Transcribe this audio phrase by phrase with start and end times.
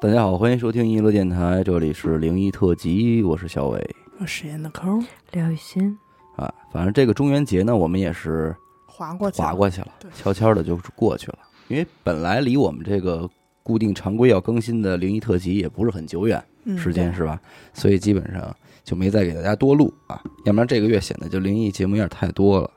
[0.00, 4.98] 大家好，欢迎收听一乐电台，这里是灵异特辑，我是小伟我实验的抠
[5.32, 5.96] 廖雨欣，
[6.36, 6.52] 啊。
[6.70, 8.54] 反正这个中元节呢，我们也是
[8.86, 11.38] 划过去了，划过去了对，悄悄的就过去了。
[11.68, 13.28] 因为本来离我们这个
[13.62, 17.40] 固定常规要更新的灵异特辑也不是很久远嗯时间，是吧？
[17.72, 22.70] 所以基本上就没再给大家多录啊，要不然这个月显得就灵异节目有点太多了。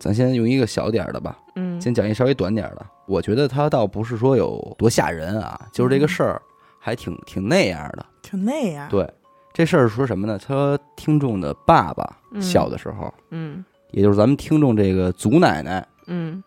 [0.00, 2.84] 咱先用一个小点儿的吧，嗯，先讲一稍微短点儿的。
[3.06, 6.42] 我觉得它倒不是说有多吓人啊，就是这个事儿
[6.84, 8.04] 还挺挺那样的。
[8.20, 8.86] 挺那样。
[8.90, 9.08] 对，
[9.54, 10.38] 这事儿说什么呢？
[10.38, 16.44] 他听众的爸爸嗯小的时候，嗯也就是咱们听众这个祖奶奶嗯，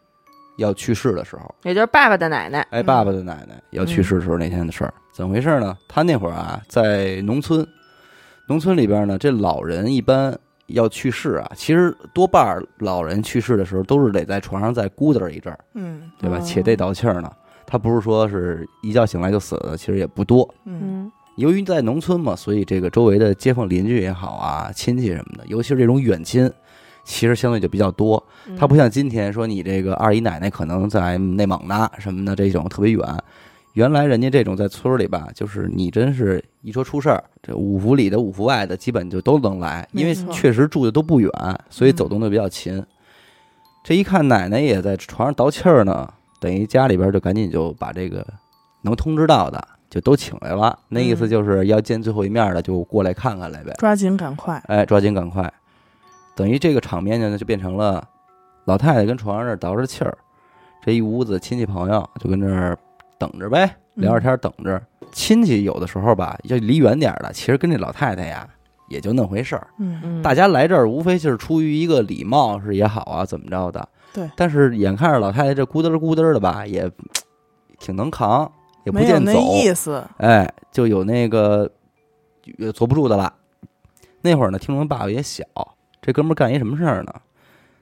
[0.57, 5.75] 要去世的时候，也就是爸爸的奶奶，哎，嗯爸爸的奶奶要去世的时候那天的事儿，怎么回事呢？
[5.87, 7.67] 他那会儿啊，在农村，
[8.47, 16.37] 农村里边呢，这老人一般要去世啊，其实多半儿老人去世的时候都是得在床上再咕噔一阵儿，嗯对吧？
[16.37, 17.31] 哦且得倒气儿呢。
[17.67, 20.49] 他不是说是一觉醒来就死了，其实也不多。
[20.65, 26.51] 嗯嗯由于在农村嘛，所以这个周围的街坊邻居也好啊，亲戚什么的，尤其是这种远亲，
[27.03, 28.25] 其实相对就比较多。
[28.47, 33.03] 嗯，他不像今天说你这个二姨奶奶可能在内蒙呢什么的这种特别远，
[33.73, 41.29] 原来人家这种在村里吧，就是你真是一说出事儿，这五福里的五福外的基本就都能来，因为确实住的都不远，
[41.69, 42.83] 所以嗯走动的比较勤。
[43.83, 48.25] 这一看奶奶也在床上倒气儿呢，等于家里边就赶紧就把这个
[48.81, 53.73] 能通知到的就都请来了，那意思嗯就是要见最后一面的就过来看看来呗。
[53.77, 54.61] 抓紧赶快。
[54.67, 55.51] 哎，抓紧赶快。
[56.35, 58.07] 等于这个场面呢，就变成了
[58.65, 60.15] 老太太跟床上这儿倒着气儿，
[60.83, 62.77] 这一屋子亲戚朋友就跟这儿
[63.17, 64.79] 等着呗，聊着天儿等着。
[65.11, 68.47] 亲戚有的时候吧，要离远点儿的，其实跟这老太太呀
[68.89, 69.67] 也就那回事儿。
[69.79, 73.87] 嗯嗯大家来这儿无非就是出于一个礼貌是也好啊，怎么着的。
[74.13, 76.91] 对但是眼看着老太太这咕噔儿咕噔儿的吧，也
[77.79, 78.51] 挺能扛，
[78.83, 79.31] 也不见走。
[79.53, 80.03] 意思。
[80.17, 81.71] 哎，就有那个
[82.57, 83.33] 也坐不住的了。
[84.21, 85.45] 那会儿呢，听众爸爸也小，
[86.01, 87.13] 这哥们儿干一什么事儿呢？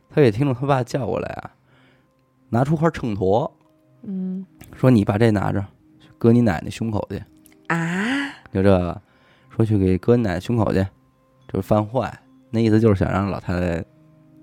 [0.09, 1.52] 他给听众他爸叫过来啊，
[2.50, 3.50] 拿出块秤砣，
[4.03, 5.66] 嗯说你把这拿着，
[6.18, 7.24] 搁你奶奶胸口去，
[7.68, 7.78] 啊，
[8.52, 9.02] 就这个，
[9.50, 10.86] 说去给搁你奶奶胸口去，
[11.47, 12.13] 就是犯坏，
[12.50, 13.84] 那意思就是想让老太太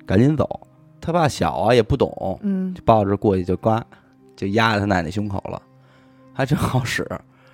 [0.04, 0.60] 赶紧走。
[1.02, 3.84] 他爸小啊，也不懂，嗯就抱着过去就刮，
[4.34, 5.60] 就压在他奶奶胸口了，
[6.32, 7.02] 还真好使。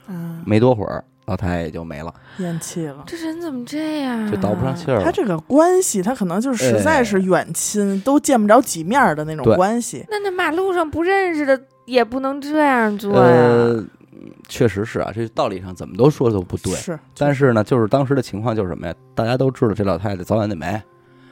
[0.07, 2.15] 啊，没多会儿，老太太也就没了。
[2.39, 3.05] 咽气了。
[3.07, 4.31] 这人怎么这样啊？
[4.31, 5.05] 就倒不上气儿了。
[5.05, 10.07] 他这个关系，他可能就是实在是远亲，都见不着几面儿的那种关系。
[10.09, 13.21] 那那马路上不认识的也不能这样做呀。
[13.21, 13.85] 呃，
[14.49, 16.73] 确实是啊，这道理上怎么都说都不对。
[16.73, 18.95] 是，但是呢，就是当时的情况就是什么呀？
[19.15, 20.81] 大家都知道这老太太早晚得没，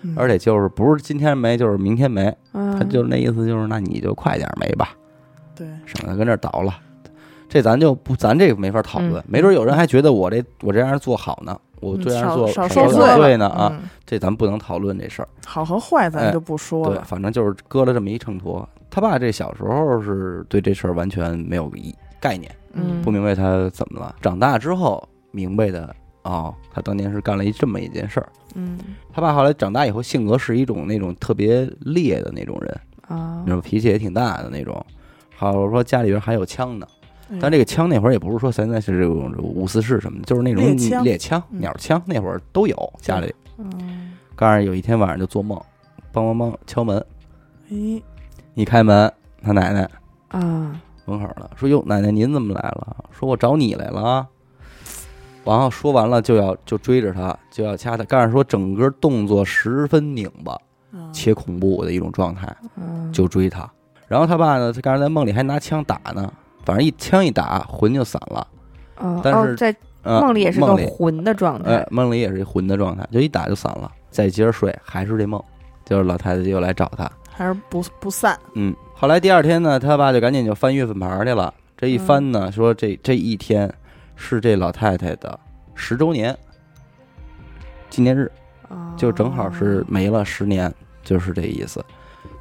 [0.06, 2.34] 嗯而且就是不是今天没，就是明天没。
[2.52, 4.90] 嗯，他就是那意思，就是那你就快点没吧，
[5.54, 6.74] 对，省得跟这儿倒了。
[7.48, 9.14] 这咱就不，咱这个没法讨论。
[9.14, 15.28] 嗯没准有人还觉得我这我这样做好呢，我这样做嗯少说罪呢啊，嗯这咱不能讨论这事儿。
[15.46, 17.04] 好和坏哎咱就不说对，了。
[17.04, 18.66] 反正就是搁了这么一秤砣。
[18.90, 24.14] 他爸这小时候是对这事儿完全没有一概念，嗯不明白他怎么了。
[24.20, 25.94] 长大之后明白的，
[26.26, 28.28] 哦，他当年是干了一这么一件事儿。
[28.56, 28.78] 嗯
[29.12, 34.84] 他爸后来长大以后，性格是一种那种特别烈的那种人，啊那种脾气也挺大的那种。
[35.36, 36.86] 好说家里边还有枪呢，
[37.30, 40.64] 哎但这个枪那会儿也不是说现在是这种五四式什么的，就是那种
[41.04, 43.32] 猎枪鸟枪，那会儿都有家里。
[43.58, 45.58] 嗯刚上有一天晚上就做梦，
[46.12, 46.98] 梆梆梆敲门，
[47.70, 48.02] 哎，
[48.54, 49.10] 一开门，
[49.42, 49.88] 他奶奶
[50.28, 54.26] 啊门口了，说：“哟，奶奶您怎么来了？”说：“我找你来了啊。”
[55.46, 60.52] 然后说完了就要就追着他，就要掐他，但是说整个动作十分拧巴
[60.92, 63.70] 啊且恐怖的一种状态，嗯，就追他。
[64.08, 66.32] 然后他爸呢，他刚才在梦里还拿枪打呢，
[66.64, 68.46] 反正一枪一打，魂就散了。
[68.98, 73.90] 哦但是哦在呃、梦里也是个，魂的状哎态，，梦里也是一魂的状态，就一打就散了。
[74.08, 75.42] 再接着睡，还是这梦，
[75.84, 77.10] 就是老太太又来找他。
[77.28, 78.38] 还是不不散。
[78.54, 81.52] 嗯，后来第二天呢，他爸就赶紧就翻月份牌去了。
[81.76, 83.68] 这一翻呢，说这这一天
[84.16, 85.38] 是这老太太的
[85.74, 86.36] 十周年
[87.88, 88.30] 纪念日，
[88.68, 90.72] 哦就正好是没了十年，
[91.04, 91.84] 就是这意思。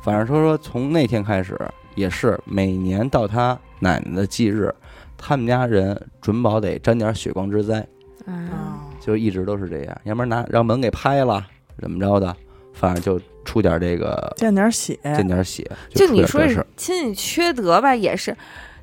[0.02, 1.60] 反正说说从那天开始，
[1.94, 4.74] 也是每年到他奶奶的忌日，
[5.18, 7.80] 他们家人准保得沾点血光之灾，
[8.26, 11.46] 啊啊，就一直都是这样，要不然拿让门给拍了，
[11.80, 12.36] 怎么着的，
[12.74, 16.68] 反正就出点这个见点血，见点血，出就你说点这事儿。
[16.78, 18.36] 亲戚缺德吧，也是。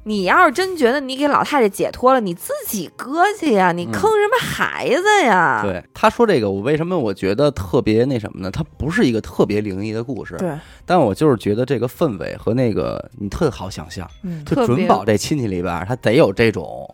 [0.05, 5.61] 你要是真觉得你给老太太解脱了，你自己搁去呀，你嗯坑什么孩子呀？
[5.63, 8.51] 对，他说这个，我为什么我觉得特别那什么呢？
[8.51, 10.53] 它不是一个特别灵异的故事，对，
[10.85, 16.93] 但我就是觉得这个氛围和那个你特好想象，嗯，就特准保这亲戚里边他得有这种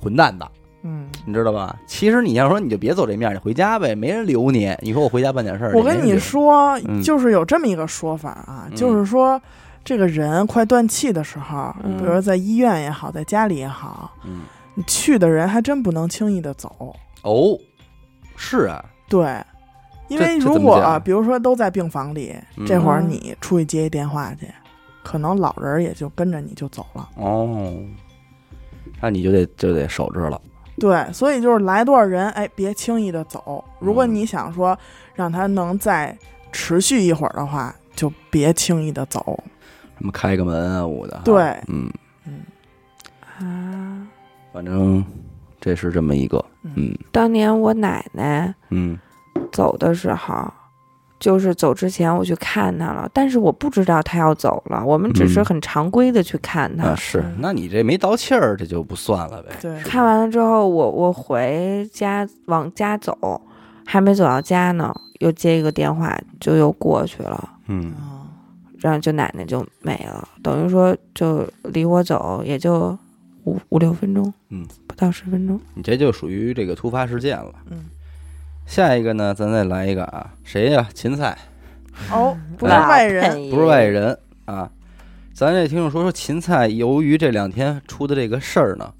[0.00, 0.48] 混蛋的，
[0.84, 1.76] 嗯，你知道吧？
[1.86, 4.72] 其实你要说你就别走这面，你回家呗，没人留你。
[4.80, 9.40] 你说我回家办点事儿，我跟你说嗯，就是有这么一个说法啊，嗯就是说
[9.84, 14.42] 这个人快断气的时候，嗯比如说在医院也好，在家里也好，嗯，
[14.74, 16.94] 你去的人还真不能轻易的走。
[17.22, 17.58] 哦，
[18.36, 19.42] 是啊，对，
[20.08, 24.46] 因为如果、比如说都在病房里，嗯这会儿你出去接一电话去，
[25.02, 27.08] 可能老人儿也就跟着你就走了。
[27.16, 27.74] 哦，
[29.00, 30.40] 那你就得就得守着了。
[30.78, 33.62] 对，所以就是来多少人，哎，别轻易的走。
[33.80, 34.78] 如果嗯你想说
[35.14, 36.16] 让他能再
[36.52, 39.42] 持续一会儿的话，就别轻易的走。
[40.00, 41.20] 什么开个门啊，捂的。
[41.22, 41.42] 对。
[41.68, 41.92] 嗯，
[42.26, 42.40] 嗯。
[43.38, 44.06] 啊，
[44.50, 45.04] 反正
[45.60, 46.42] 这是这么一个，
[46.74, 46.96] 嗯。
[47.12, 48.98] 当年我奶奶嗯。
[49.52, 50.50] 走的时候，
[51.18, 55.44] 就是走之前我去看她了，但是我不知道她要走了，我们只是嗯。
[55.44, 56.88] 很常规的去看她。
[56.88, 59.50] 啊是，那你这没倒气儿，这就不算了呗。
[59.60, 63.38] 对，看完了之后，我我回家往家走，
[63.84, 67.92] 还没走到家呢，又接一个电话，就又过去了，嗯。
[67.92, 68.19] 啊，
[68.80, 72.98] 然后就奶奶就没了，等于说就离我走也就
[73.44, 75.60] 五五六分钟，嗯，不到十分钟。
[75.74, 77.52] 你这就属于这个突发事件了。
[77.70, 77.86] 嗯，
[78.66, 81.36] 下一个呢，咱再来一个啊，谁呀、芹菜
[82.10, 84.70] 哦， 不是哎外人，人不是外人啊。
[85.34, 88.92] 咱这听众说说芹菜，由于这两天出的这个事儿呢，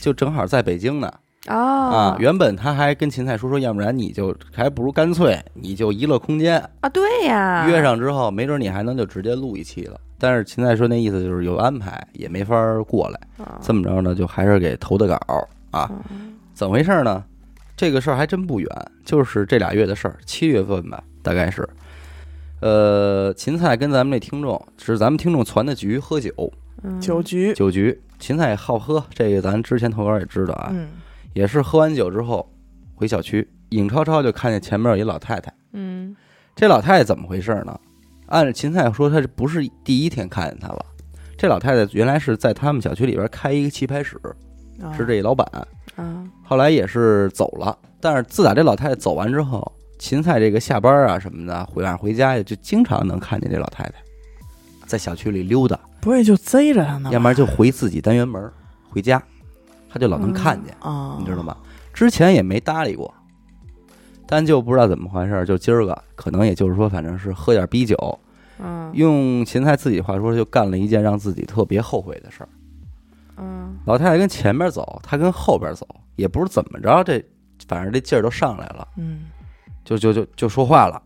[0.00, 1.12] 就正好在北京呢
[1.48, 2.16] 哦啊。
[2.18, 10.00] 原本他还跟芹菜说说，要不然你就还不如干脆你就娱乐空间啊，对呀，约上之后，没准你还能就直接录一期了。
[10.18, 13.44] 但是芹菜说那意思就是有安排，也没法过来。
[13.44, 15.18] 啊这么着呢，就还是给投的稿
[15.70, 15.90] 啊。
[16.10, 17.24] 嗯怎么回事呢？
[17.76, 18.68] 这个事儿还真不远，
[19.04, 21.68] 就是这俩月的事儿，七月份吧，大概是。
[22.60, 26.32] 呃，芹菜跟咱们这听众是咱们听众攒的局喝酒，
[26.84, 28.00] 嗯酒局，酒局。
[28.20, 30.70] 芹菜也好喝，这个咱之前投稿也知道啊。
[30.72, 30.88] 嗯，
[31.34, 32.50] 也是喝完酒之后
[32.94, 35.52] 回小区，尹超超就看见前面有一老太太。
[35.72, 36.16] 嗯
[36.56, 37.78] 这老太太怎么回事呢？
[38.26, 40.86] 按照芹菜说，她这不是第一天看见她了。
[41.36, 44.18] 这老太太原来是在他们小区里边开一个棋牌室，
[44.80, 45.46] 啊是这老板。
[45.96, 53.94] 啊后来也是走了，但是自打这老太太走完之后，芹菜这个下班啊什么的，回晚上回家就经常能看见这老太太
[54.86, 57.10] 在小区里溜达，不会就贼着他呢？
[57.12, 58.50] 要不然就回自己单元门
[58.88, 59.22] 回家，
[59.94, 61.56] 他就老能看见，啊，你知道吗？
[61.92, 63.14] 之前也没搭理过，
[64.26, 67.96] 但就不知道怎么回事儿，就今儿个可能也就是说，反正是喝点逼酒，
[68.58, 72.48] 嗯用芹菜自己话说，就干了一件让自己特别后悔的事儿。
[73.36, 75.86] 嗯老太太跟前边走，他跟后边走，
[76.16, 77.24] 也不是怎么着，这
[77.68, 78.88] 反正这劲儿都上来了。
[78.96, 79.26] 嗯，
[79.84, 81.00] 就就就就说话了，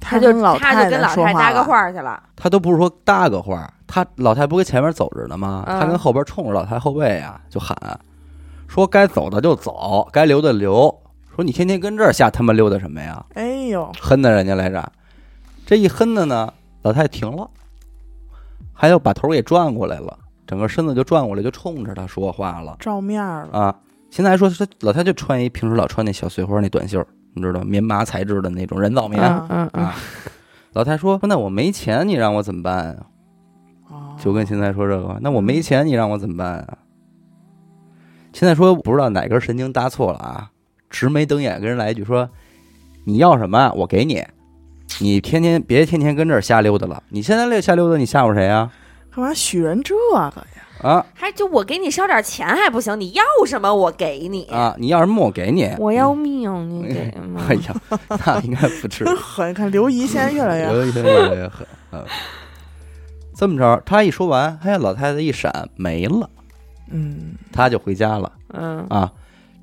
[0.00, 0.90] 他就他就跟老太太
[1.32, 5.64] 搭个，话儿去了，他都不是说搭个话儿，他老太不跟前面走着呢吗？
[5.66, 7.76] 嗯他跟后边冲着老太后背啊，就喊
[8.66, 10.88] 说该走的就走，该留的留。
[11.36, 13.22] 说你天天跟这儿瞎他妈溜达什么呀？
[13.34, 14.90] 哎呦，哼的人家来着，
[15.66, 16.50] 这一哼的呢，
[16.80, 17.50] 老太太停了，
[18.72, 23.76] 还要把头给转过来了，整个身子就转过来，就冲着他说话了照面儿了，啊。
[24.08, 27.02] 现在还说他老太太就穿一平时老穿那小碎花那短袖，
[27.34, 29.22] 你知道棉麻材质的那种人造棉。
[29.22, 29.94] 嗯嗯嗯啊，
[30.72, 33.06] 老太说：“那我没钱，你让我怎么办啊？”
[34.22, 36.78] 哦就跟现在说这个，那我没钱，你让我怎么办啊？
[38.32, 40.50] 现在说：“不知道哪根神经搭错了啊，
[40.88, 42.28] 直眉瞪眼跟人来一句说
[43.04, 44.24] ：‘你要什么，我给你。
[45.00, 47.02] 你天天别天天跟这儿瞎溜达了。
[47.08, 48.72] 你现在这瞎溜达，你吓唬谁啊？
[49.14, 50.32] 干嘛许人这个呀？
[50.82, 52.98] 啊还就我给你烧点钱还不行？
[52.98, 54.74] 你要什么我给你，啊！
[54.78, 55.70] 你要什么我给你。
[55.78, 57.42] 我要命，你给吗？
[57.48, 57.74] 哎呀，
[58.24, 59.14] 那应该不至于真。
[59.18, 59.52] 狠！
[59.52, 61.66] 看刘姨现在越来越刘姨现在越来越狠。
[61.92, 62.04] 嗯，
[63.42, 66.30] 这么着，他一说完，哎，老太太一闪没了，
[66.92, 68.30] 嗯，他就回家了。
[68.52, 69.12] 嗯啊，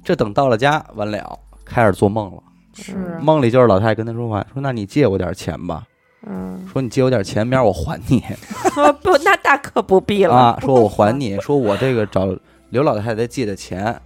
[0.04, 2.44] 这等到了家，完了，开始做梦了。
[2.74, 5.86] 是嗯梦里就是老太太跟他说话，说：“那你借我点钱吧。
[6.28, 8.22] 嗯，说你借我点钱，明儿我还你
[9.02, 10.36] 不，那大可不必了。
[10.36, 10.60] 啊。
[10.60, 12.28] 说我还你，说我这个找
[12.72, 13.98] 刘老太太借的钱，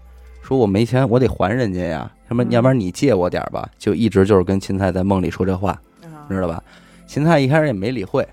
[0.44, 2.12] 说我没钱，我得还人家呀。
[2.27, 3.68] 什么嗯要不然你借我点吧。
[3.80, 5.72] 就一直就是跟芹菜在梦里说这话，
[6.03, 6.62] 啊知道吧？
[7.08, 8.27] 芹菜一开始也没理会，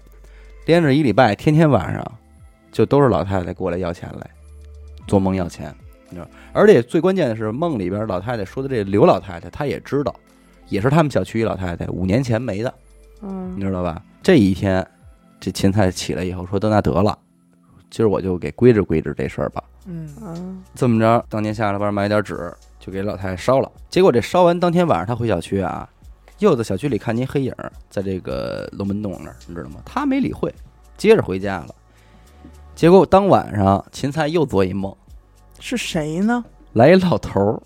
[0.67, 2.05] 连着一礼拜，天天晚上
[2.71, 4.31] 就都是老太太过来要钱来，
[5.07, 5.75] 做梦要钱。
[6.09, 10.15] 你知道，而且最关键的是，梦里边老太太说的这刘老太太，她也知道，
[10.69, 12.75] 也是他们小区一老太太，五年前没的，
[13.21, 14.03] 你嗯知道吧？
[14.23, 14.85] 这一天，
[15.39, 17.17] 这芹菜起来以后说：“得那得了，
[17.91, 19.63] 今儿我就给归置归置这事儿吧。
[19.87, 23.71] 嗯，嗯”这么着，当天下了班买点纸，就给老太太烧了。
[23.89, 25.89] 结果这烧完当天晚上，她回小区啊，
[26.41, 27.55] 又在小区里看见一黑影，
[27.89, 29.77] 在这个龙门洞那儿，你知道吗？
[29.85, 30.53] 他没理会，
[30.97, 31.75] 接着回家了。
[32.75, 34.95] 结果当晚上，芹菜又做一梦，
[35.59, 36.45] 是谁呢？
[36.73, 37.63] 来一老头儿，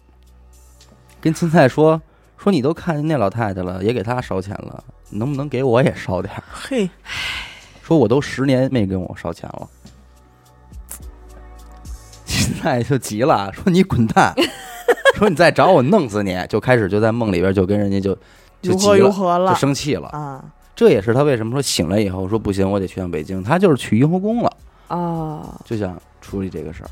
[1.20, 2.00] 跟芹菜说
[2.36, 6.42] 说你都看见那老太太了，也给她烧钱了，能不能给我也烧点儿？
[6.52, 6.90] 嘿，
[7.82, 9.68] 说我都十年没跟我烧钱了。
[12.26, 14.34] 芹菜就急了，说你滚蛋，
[15.14, 18.20] 说你再找我弄死你，就开始就在梦里边就跟人家就就
[18.72, 20.08] 如何如何了，就生气了。
[20.08, 20.44] 啊？
[20.74, 24.52] 这也是他为什么说醒来以后说不行，我得去趟北京，他就是去雍和宫了。
[24.88, 26.90] 啊，就想处理这个事儿。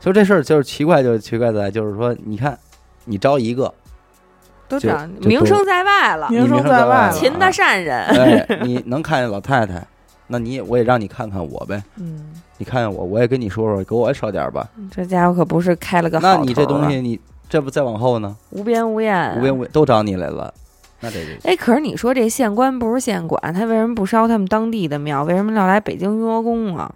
[0.00, 2.58] 所以这事儿就是奇怪，就是奇怪在就是说，你看，
[3.04, 3.72] 你招一个，
[4.68, 8.04] 都这样，名声在外了，名声在外勤的善人。
[8.06, 9.86] 哎，你能看见老太太，
[10.26, 11.80] 那你也我也让你看看我呗。
[11.96, 14.68] 嗯，你看见我，我也跟你说说，给我也烧点吧。
[14.90, 20.52] 这家伙可不是开了个好那你这东西，你这不再往后呢，无边无厌啊，无边无都找你来了，
[21.02, 25.24] 那这就哎，可是你说这县官不是县管，他为什么不烧他们当地的庙？
[25.24, 26.94] 为什么要来北京雍和宫啊？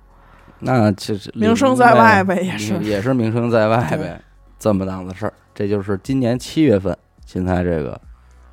[0.61, 4.19] 那就是名声在外呗也是也是名声在外呗，
[4.59, 5.33] 这么档子事儿。
[5.55, 6.97] 这就是今年七月份
[7.27, 8.01] 现在这个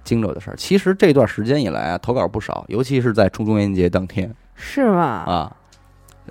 [0.03, 0.55] 荆州的事儿。
[0.57, 5.01] 其实这段时间以来啊，投稿不少，尤其是在中中元节当天是吗？
[5.01, 5.55] 啊，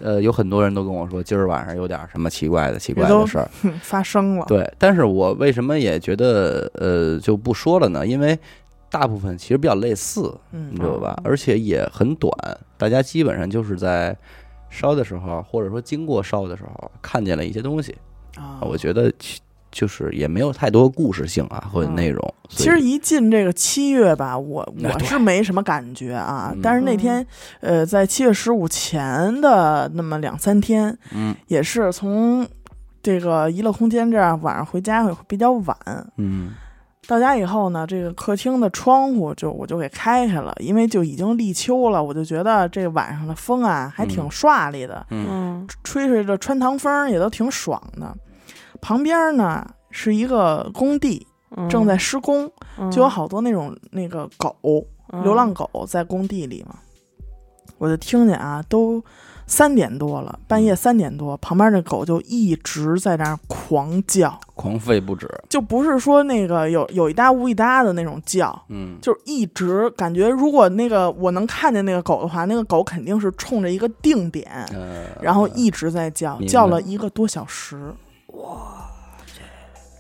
[0.01, 3.49] 呃，有很多人都跟我说，今儿晚上有点什么奇怪的、奇怪的事儿。
[3.81, 4.45] 发生了。
[4.47, 8.07] 对，但是我为什么也觉得呃就不说了呢？
[8.07, 8.39] 因为
[8.93, 11.19] 大部分其实比较类似，嗯你知道吧？
[11.25, 12.31] 而且也很短，
[12.77, 14.17] 大家基本上就是在
[14.69, 17.97] 烧的时候，或者说经过烧的时候，看见了一些东西。
[18.37, 22.35] 啊，我觉得其就是也没有太多故事性啊或者内容。
[22.51, 26.61] 其实一进这个七月吧，我我是没什么感觉啊嗯。
[26.63, 27.27] 但是那天，
[27.61, 32.47] 呃，在七月十五前的那么两三天，嗯也是从
[33.03, 35.77] 这个娱乐空间这儿晚上回家会比较晚。
[36.19, 36.53] 嗯
[37.09, 48.17] 到家以后呢，这个客厅的窗户就我就给开开了，因为就已经立秋了，我就觉得这晚上的风啊还挺嗯唰利的，嗯嗯吹吹这穿堂风也都挺爽的。
[48.81, 54.57] 旁边呢是一个工地，嗯，正在施工，嗯就有好多那种那个狗，
[55.13, 56.77] 嗯流浪狗在工地里嘛。
[57.79, 59.03] 我就听见啊，都
[59.53, 65.29] 三点多了，半夜三点多，旁边那狗就一直在那儿狂叫，狂吠不止。
[65.51, 77.93] 就不是说那个有有一搭无一搭的那种叫，嗯就是一直感觉，如果那个我能看见那个狗的话，那个狗肯定是冲着一个定点，呃，然后一直在叫，叫了一个多小时。
[78.29, 78.89] 哇！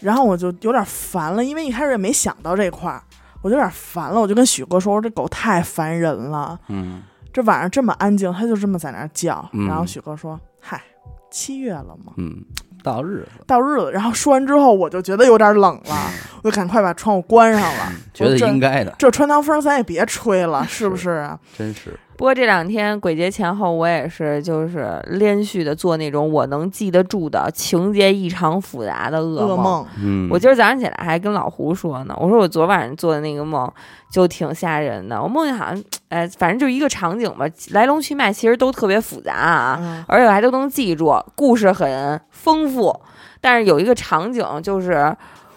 [0.00, 3.02] 然后我就有点烦了，因为一开始也没想到这块儿，
[3.42, 4.18] 我就有点烦了。
[4.18, 7.02] 我就跟许哥说：“我说这狗太烦人了，嗯
[7.32, 9.48] 这晚上这么安静，它就这么在那儿叫。
[9.52, 10.82] 嗯然后许哥说：“嗨，
[11.30, 12.44] 七月了嘛，嗯，
[12.82, 16.10] 到日子到日子。”然后说完之后，我就觉得有点冷了，
[16.42, 17.84] 我就赶快把窗户关上了。
[17.90, 21.38] 嗯觉得这应该的，这穿堂风咱也别吹了，是不是啊？
[21.56, 33.68] 真是不过这两天鬼节前后，我也是就是连续的做那种我能记得住的情节异常复杂的噩噩梦，嗯，我今儿早上起来还跟老胡说呢，我说我昨晚上做的那个梦
[34.08, 35.20] 就挺吓人的。
[35.20, 42.96] 我梦见好像，哎，反正就一个场景吧，来龙去脉其实都特别复杂啊，嗯而且我还都能记住，故事很丰富。
[43.40, 45.12] 但是有一个场景就是。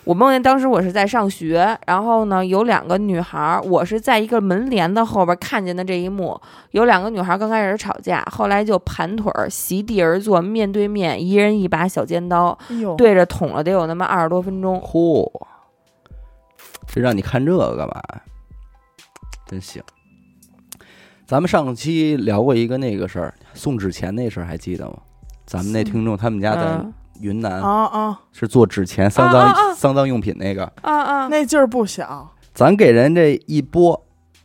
[0.05, 6.39] 我梦见当时我是在上学，然后呢有两个女孩儿，我是在一个门帘的后边看见的这一幕。
[6.71, 12.57] 有两个女孩儿刚开始吵架，后来就盘腿儿席地而坐，面对面，一人一把小尖刀，
[12.97, 14.79] 对着捅了得有那么二十多分钟。
[14.79, 15.27] 嚯，
[16.87, 18.21] 这让你看这个干嘛呀？
[19.47, 19.81] 真行。
[21.25, 24.97] 咱们上期聊过一个那个事儿，送纸钱那事儿还记得吗？
[25.47, 31.27] 咱们那听众他们家在嗯云南啊啊，是做纸钱、丧葬啊啊啊丧葬用品那个，啊啊！
[31.27, 32.31] 那劲儿不小。
[32.53, 34.01] 咱给人这一拨，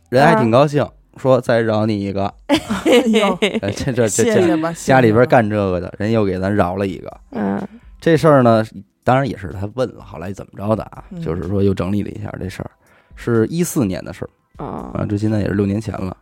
[0.09, 0.87] 人还啊挺高兴，
[1.17, 2.33] 说再饶你一个。
[2.83, 7.17] 这这这家里边干这个的人又给咱饶了一个。
[7.31, 7.61] 嗯
[7.99, 8.65] 这事儿呢，
[9.03, 11.03] 当然也是他问了，后来怎么着的啊？
[11.11, 12.71] 嗯就是说又整理了一下这事儿，
[13.15, 16.15] 是一四年的事儿啊，啊这现在也是六年前了。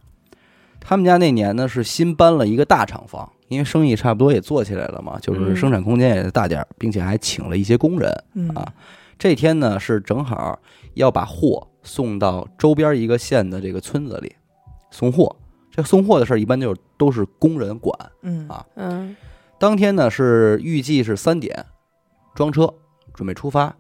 [0.90, 8.12] 他们家那年呢是新搬了一个大厂房，因为生意差不多也做起来了嘛，就是嗯生产空间也大点儿，并且还请了一些工人。
[8.34, 8.74] 嗯啊
[9.20, 10.58] 这天呢是正好
[10.96, 14.36] 要把货送到周边一个县的这个村子里
[14.90, 15.36] 送货。
[15.70, 17.96] 这送货的事儿一般就是都是工人管。
[18.24, 19.16] 嗯啊嗯
[19.60, 21.68] 当天呢是预计是三点
[22.34, 22.68] 装车
[23.14, 23.76] 准备出发，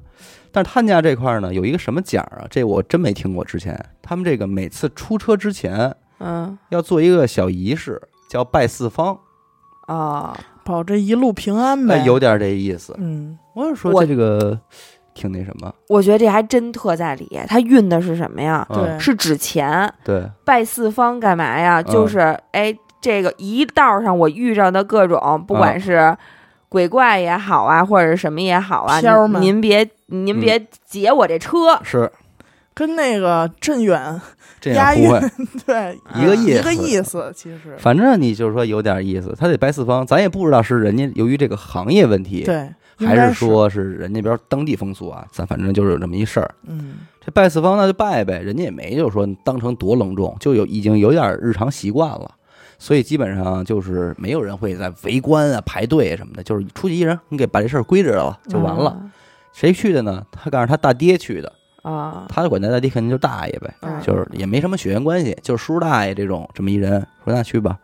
[0.52, 2.46] 但是他们家这块儿呢有一个什么奖啊？
[2.52, 3.44] 这我真没听过。
[3.44, 6.58] 之前他们这个每次出车之前嗯。
[6.70, 9.18] 要做一个小仪式，叫拜四方，
[9.88, 11.96] 啊，保这一路平安呗。
[12.00, 12.96] 哎，有点这意思。
[12.98, 14.60] 嗯，我是说我这个
[15.14, 17.40] 挺那什么，我觉得这还真特在理。
[17.48, 18.66] 他运的是什么呀？
[18.70, 18.84] 嗯。
[18.84, 19.92] 对，是纸钱。
[20.04, 21.82] 对，拜四方干嘛呀？
[21.82, 21.92] 嗯。
[21.92, 22.20] 就是
[22.52, 26.16] 哎，这个一道上我遇着的各种，不管是
[26.68, 32.12] 鬼怪也好啊，或者什么也好啊，飘您您别您别劫我这车，是。
[32.76, 34.22] 跟那个镇远
[34.60, 35.32] 这押样不会，
[35.66, 46.54] 对一个意思一个意思，其实反正你就是说有点意思，他得拜四方，咱也不知道是人家由于这个行业问题，对，还是说是人家边当地风俗啊，咱反正就是有这么一事儿。
[46.68, 52.32] 嗯这拜四方那就拜呗，人家也没就是说当成多隆重，就有已经有点日常习惯了，
[52.78, 58.98] 所以基本上就是没有人会在围观啊、排队什么的，就是出去一人，你给把这事儿归置了就完了。
[59.52, 60.26] 谁去的呢？
[60.32, 61.52] 他告诉他大爹去的，
[61.82, 67.78] 啊，他管他大爹肯定就是大爷呗，嗯就是也没什么血缘关系，就是叔叔大爷这种这么一人，说那去吧。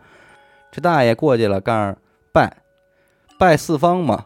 [0.71, 1.97] 这大爷过去了，告诉
[2.33, 2.57] 拜
[3.39, 4.25] 拜四方嘛，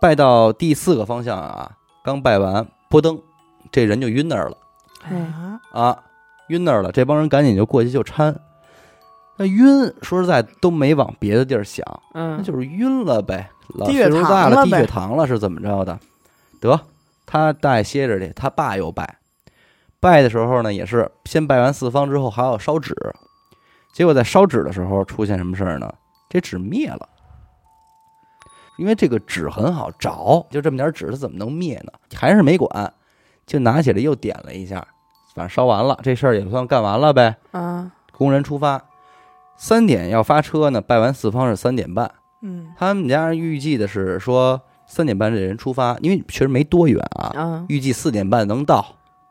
[0.00, 1.70] 拜到第四个方向啊，
[2.02, 3.20] 刚拜完，扑噔，
[3.70, 4.56] 这人就晕那儿了
[5.02, 5.98] 哎啊，啊，
[6.48, 6.90] 晕那儿了。
[6.92, 8.34] 这帮人赶紧就过去就搀。
[9.36, 11.82] 那晕，说实在都没往别的地儿想，
[12.12, 15.98] 那嗯，就是晕了呗，老低血岁数大了，低呗血糖了是怎么着的？
[16.60, 16.78] 得，
[17.30, 19.18] 他大爷歇着去，他爸又拜，
[20.00, 22.92] 拜的时候呢，也是先拜完四方之后还要烧纸，
[23.94, 25.94] 结果在烧纸的时候出现什么事儿呢？
[26.28, 27.08] 这纸灭了，
[28.78, 31.92] 因为这个纸很好找，就这么点纸，它怎么能灭呢？
[32.16, 32.92] 还是没管，
[33.46, 34.84] 就拿起来又点了一下，
[35.36, 37.36] 反正烧完了，这事儿也算干完了呗。
[37.52, 38.82] 啊，工人出发，
[39.56, 42.10] 三点要发车呢，拜完四方是三点半。
[42.42, 48.84] 嗯他们家预计的是说三点半这人出发，因为确实没多远啊，嗯预计四点半能到，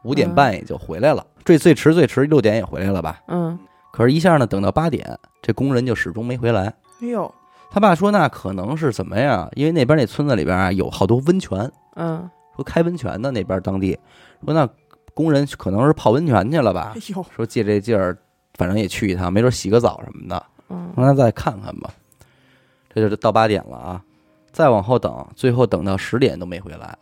[0.03, 3.21] 五点半也就回来了，最最迟最迟六点也回来了吧。
[3.27, 3.59] 嗯
[3.91, 6.73] 可是，一下呢，等到八点，这工人就始终没回来。
[7.01, 7.29] 哎呦，
[7.69, 9.49] 他爸说，那可能是怎么样？
[9.55, 13.99] 因为那边那村子里边啊有好多温泉，嗯说开温泉的那边当地，
[14.45, 14.69] 说那
[15.13, 17.01] 工人可能是泡温泉去了吧哎？
[17.13, 18.17] 呦，说借这劲儿，
[18.53, 20.41] 反正也去一趟，没准洗个澡什么的。
[20.69, 21.89] 嗯让他再看看吧。
[22.93, 24.01] 这就是到八点了啊，
[24.59, 26.97] 再往后等，最后等到十点都没回来，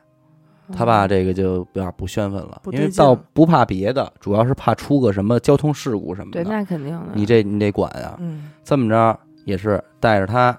[0.72, 8.16] 他爸这个就有点不宣愤了，因为倒不怕别的，主要是怕出个什么交通事故什么的对，的，那肯定的，你这你得管啊。
[8.20, 8.52] 嗯。
[8.64, 10.56] 这么着也是带着他，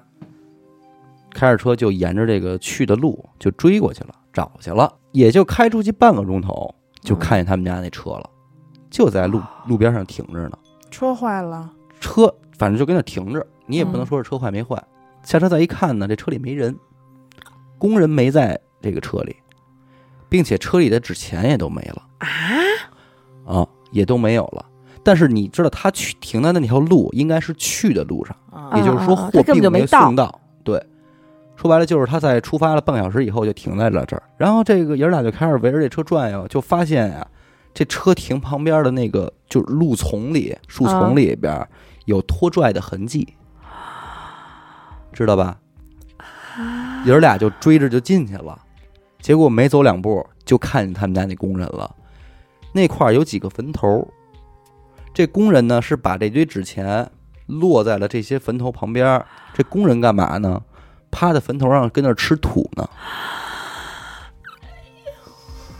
[1.33, 7.19] 开着车就沿着这个去的路就追过去了，找去了，也就开出去半个钟头，就嗯。
[7.21, 8.29] 看见他们家那车了，
[8.91, 10.59] 就在路路边上停着呢。
[10.91, 14.07] 车坏了，车反正就跟那停着，你也不能嗯。
[14.07, 14.83] 说是车坏没坏。
[15.25, 16.75] 下车再一看呢，这车里没人，
[17.79, 19.37] 工人没在这个车里，
[20.29, 22.29] 并且车里的纸钱也都没了啊，
[23.47, 24.67] 啊，也都没有了。
[25.03, 30.41] 但是你知道，他去停的那条路应该是去的路上，啊也就是说货啊啊他根本并没就没到送到。
[30.63, 30.85] 对，
[31.57, 37.27] 说白了就是他在出发了半个小时以后就停在了这儿，然后这个爷儿俩就开始围着这车转悠，就发现呀、
[37.73, 41.67] 这车停旁边的那个就是路丛里、树丛里边
[42.05, 43.33] 有拖拽的痕迹，
[45.13, 45.59] 知道吧？
[47.05, 48.59] 爷儿俩就追着就进去了，
[49.21, 51.95] 结果没走两步就看见他们家那工人了，
[52.73, 54.07] 那块儿有几个坟头，
[55.15, 57.11] 这工人呢是把这堆纸钱
[57.47, 60.63] 落在了这些坟头旁边，这工人干嘛呢？
[61.11, 62.87] 趴在坟头上跟那儿吃土呢，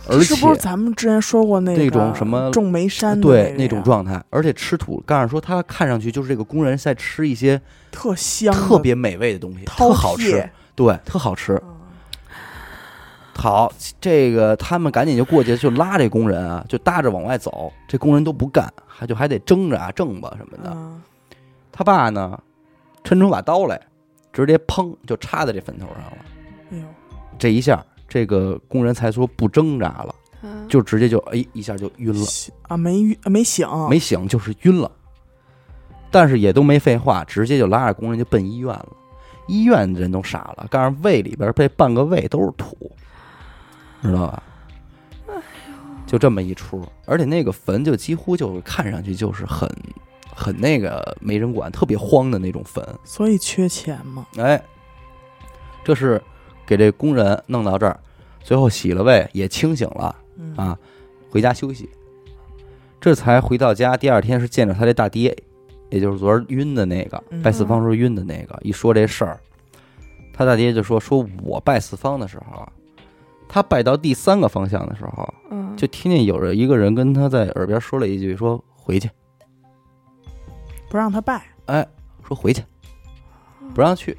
[0.09, 11.61] 而且是不是咱们之前说过那种什么种梅山的对那那种状态，而且吃土，告诉说他看上去就是这个工人在吃一些特香、特别美味的东西，饕特好吃餮，对，特好吃。
[11.65, 11.75] 嗯
[13.35, 17.73] 好，这个他们赶紧就过去，就拉这工人啊，就搭着往外走。
[17.87, 20.71] 这工人都不干，还就还得争着啊，挣吧什么的。
[20.73, 21.01] 嗯
[21.71, 22.37] 他爸呢，
[23.05, 23.81] 抻出把刀来，
[24.33, 26.19] 直接砰就插在这坟头上了。
[26.73, 26.85] 哎呦，
[27.39, 32.27] 这一下，这个工人才说不挣扎了，嗯就直接就哎一下就晕了，
[32.63, 34.91] 啊没晕没醒，没醒就是晕了。
[36.11, 38.89] 但是也都没废话，直接就拉着工人就奔医院了。
[39.49, 42.93] 医院人都傻了，告诉胃里边这半个胃都是土，
[44.03, 44.43] 知道吧？
[46.07, 49.69] 就这么一出，而且那个坟就几乎就看上去就是很
[50.35, 52.83] 很那个没人管，特别荒的那种坟。
[53.05, 54.27] 所以缺钱嘛。
[54.39, 54.63] 哎，
[55.85, 56.23] 这是
[56.67, 58.01] 给这工人弄到这儿，
[58.43, 60.79] 最后洗了胃也清醒了嗯啊，
[61.29, 61.91] 回家休息。
[63.01, 65.37] 这才回到家，第二天是见着他这大爹，
[65.91, 68.59] 也就是昨儿晕的那个嗯拜四方时候晕的那个。
[68.63, 69.39] 一说这事儿，
[70.33, 72.67] 他大爹就说：“说我拜四方的时候，
[73.49, 79.09] 他拜到第三个方向的时候，嗯就听见有人一个人跟他在耳边说了一句：说回去，
[80.89, 81.87] 不让他拜，哎，
[82.27, 82.63] 说回去，
[83.75, 84.17] 不让去。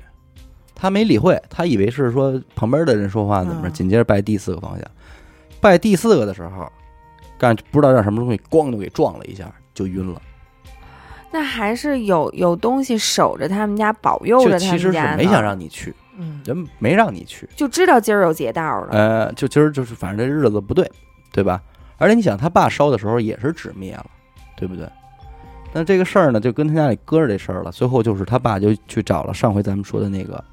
[0.73, 4.91] 他没理会，他以为是说旁边的人说话怎么着，嗯紧接着拜第四个方向，
[5.59, 6.71] 拜第四个的时候，
[7.37, 10.21] 干不知道让什么东西咣就给撞了一下，就晕了。
[11.31, 15.15] 那还是有有东西守着他们家，保佑着他就其实是。
[15.15, 18.87] 没想让你去，嗯，人没让你去，就知道今儿有劫道了。
[18.91, 20.89] 呃，就今儿就是反正这日子不对，
[21.31, 21.61] 对吧？
[21.97, 24.05] 而且你想，他爸烧的时候也是纸灭了，
[24.55, 24.89] 对不对？
[25.71, 27.71] 那这个事儿呢，就跟他家里搁着这事儿了。
[27.71, 30.43] 最后就是他爸就去找了上回咱们说的那个，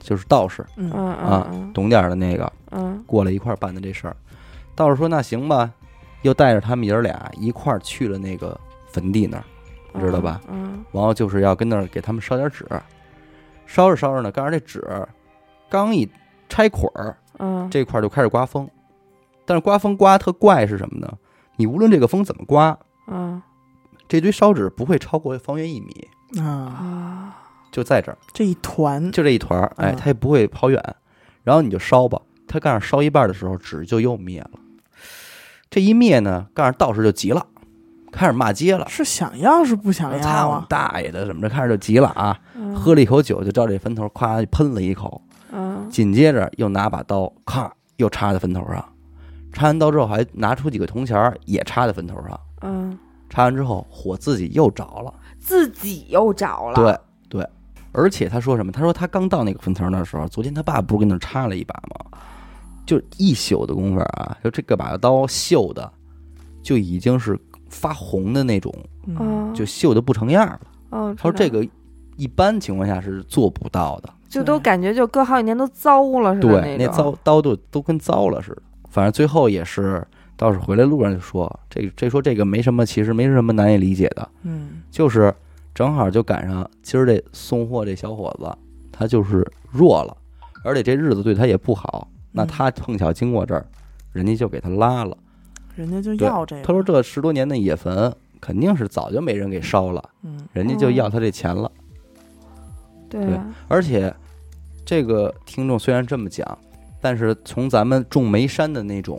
[0.00, 4.14] 就是道士嗯嗯啊嗯懂点儿的那个，嗯过来一块儿办的这事儿。
[4.74, 5.70] 道士说：“那行吧。”
[6.22, 8.58] 又带着他们爷儿俩一块儿去了那个
[8.90, 9.44] 坟地那儿，
[9.94, 12.66] 嗯，知道吧嗯然后就是要跟那儿给他们烧点纸。
[13.66, 14.82] 烧着烧着呢，刚才这纸
[15.68, 16.08] 刚一
[16.48, 18.68] 拆捆儿，嗯，这块儿就开始刮风。
[19.44, 21.12] 但是刮风刮特怪是什么呢？
[21.56, 23.42] 你无论这个风怎么刮，嗯
[24.08, 26.08] 这堆烧纸不会超过方圆一米，
[26.40, 27.38] 啊，啊，
[27.70, 30.82] 就在这儿，这一团就这一团儿，哎，嗯它也不会跑远。
[31.44, 34.50] 然后你就烧吧，它刚烧一半的时候，纸就又灭了。
[35.68, 37.46] 这一灭呢，告诉道士就急了，
[38.12, 38.86] 开始骂街了。
[38.88, 40.66] 是想要是不想要操啊？
[40.68, 41.48] 大爷的，怎么着？
[41.48, 42.38] 开始就急了啊！
[42.54, 45.20] 嗯喝了一口酒，就照这坟头咵喷了一口，
[45.52, 48.84] 嗯紧接着又拿把刀，咔又插在坟头上。
[49.52, 52.40] 插完刀之后，还拿出几个铜钱儿也插在坟头上。
[52.60, 52.96] 嗯，
[53.30, 55.12] 插完之后，火自己又着了。
[55.38, 56.74] 自己又着了。
[56.74, 57.48] 对对，
[57.92, 58.70] 而且他说什么？
[58.70, 62.18] 他说他刚到那个坟头那时候，昨天他爸不是跟那插了一把吗？
[62.86, 65.90] 就一宿的功夫啊，就这个把刀锈的，
[66.62, 68.72] 就已经是发红的那种，
[69.54, 70.60] 就锈的不成样了。
[70.90, 71.66] 嗯，他说这个
[72.16, 74.10] 一般情况下是做不到的。
[74.28, 78.62] 就都感觉就搁好几年都糟了似的对，那糟刀都都跟糟了似的。
[78.90, 85.34] 反正最后也是，倒是回来路上就说，这这说这个没什么，其实没什么难以理解的，嗯就是
[85.74, 88.54] 正好就赶上今儿这送货这小伙子，
[88.92, 90.14] 他就是弱了，
[90.62, 93.66] 而且这日子对他也不好，那嗯他碰巧经过这儿，
[94.12, 95.16] 人家就给他拉了。
[95.78, 96.62] 人家就要这个。
[96.62, 101.70] 他说这十多年的野坟肯定是早就没人给烧了，嗯人家就要他这钱了。
[103.08, 103.38] 对
[103.68, 104.12] 而且
[104.84, 106.58] 这个听众虽然这么讲，
[107.00, 109.18] 但是从咱们种煤山的那种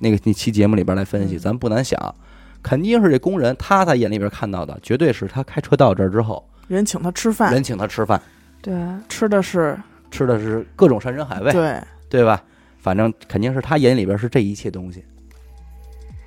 [0.00, 2.14] 那个那期节目里边来分析，嗯咱不难想，
[2.60, 8.20] 肯定是这工人他在眼里边看到的，绝对是他开车到这儿之后，人请他吃饭，人请他吃饭，
[8.60, 8.74] 对，
[9.08, 9.78] 吃的是
[10.10, 12.42] 吃的是各种山珍海味，对，对吧？
[12.78, 15.04] 反正肯定是他眼里边是这一切东西，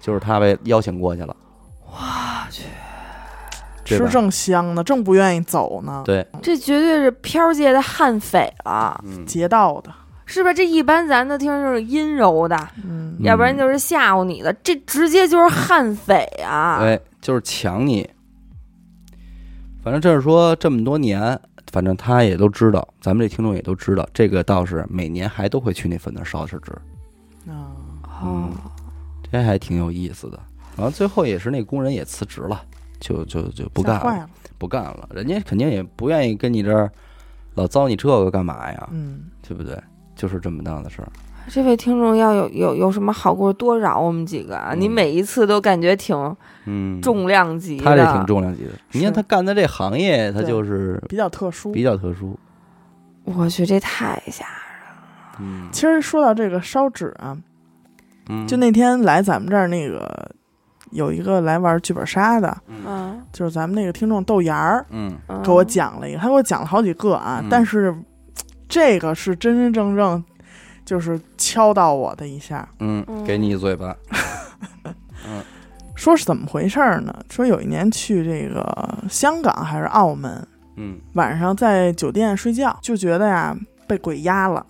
[0.02, 1.34] 就是他被邀请过去了。
[1.94, 2.64] 哇去，
[3.86, 6.04] 吃正香呢，正不愿意走呢。
[6.06, 9.94] 对，这绝对是飘界的悍匪了，嗯，劫道的，
[10.26, 10.54] 是吧？
[10.54, 12.98] 这一般咱都听就是阴柔的，嗯。
[12.98, 16.80] 嗯要不然就是吓唬你的，这直接就是悍匪啊！
[16.82, 18.10] 哎，就是抢你。
[19.84, 21.40] 反正这是说这么多年，
[21.72, 26.72] 反正他也都知道，咱们这听众也都知道，这个道士每年还都会去那坟那儿烧纸纸，
[27.48, 27.78] 啊，
[28.24, 28.50] 哦，
[29.32, 30.39] 这还挺有意思的。
[30.76, 32.62] 然后最后也是那工人也辞职了，
[33.00, 34.30] 就就就不干了。
[34.58, 35.10] 不干了。
[35.13, 36.91] 人家肯定也不愿意跟你这儿
[37.56, 38.89] 老糟你这个干嘛呀？
[38.91, 39.78] 嗯，对不对？
[40.15, 41.08] 就是这么当的事儿。
[41.50, 44.74] 这位听众要有有有什么好故事，多饶我们几个啊！
[44.74, 46.15] 嗯你每一次都感觉挺
[46.65, 48.70] 嗯，重量级的，他这挺重量级的。
[48.91, 51.72] 你看他干的这行业，他就是比较特殊。
[51.72, 52.38] 比较特殊。
[53.24, 55.04] 我去，这太吓人了
[55.39, 57.36] 嗯，其实说到这个烧纸啊，
[58.32, 58.48] 嗯。
[58.48, 60.32] 就那天来咱们这儿那个
[60.91, 63.22] 有一个来玩剧本杀的，嗯。
[63.32, 65.15] 就是咱们那个听众豆芽儿嗯。
[65.28, 67.48] 嗯，给我讲了一个，他给我讲了好几个啊，嗯。
[67.50, 67.96] 但是
[68.67, 70.24] 这个是真真正正
[70.86, 72.67] 就是敲到我的一下。
[72.80, 73.24] 嗯，嗯。
[73.24, 73.96] 给你一嘴巴。
[75.94, 77.13] 说是怎么回事儿呢？
[77.30, 80.98] 说有一年去这个香港还是澳门，嗯。
[81.13, 83.56] 晚上在酒店睡觉，就觉得呀
[83.88, 84.65] 被鬼压了，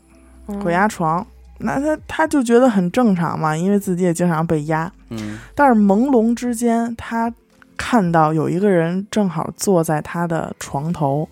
[0.47, 0.59] 嗯。
[0.59, 1.25] 鬼压床。
[1.63, 4.91] 那他他就觉得很正常嘛，因为自己也经常被压。
[5.09, 7.31] 嗯但是朦胧之间，他
[7.77, 11.27] 看到有一个人正好坐在他的床头，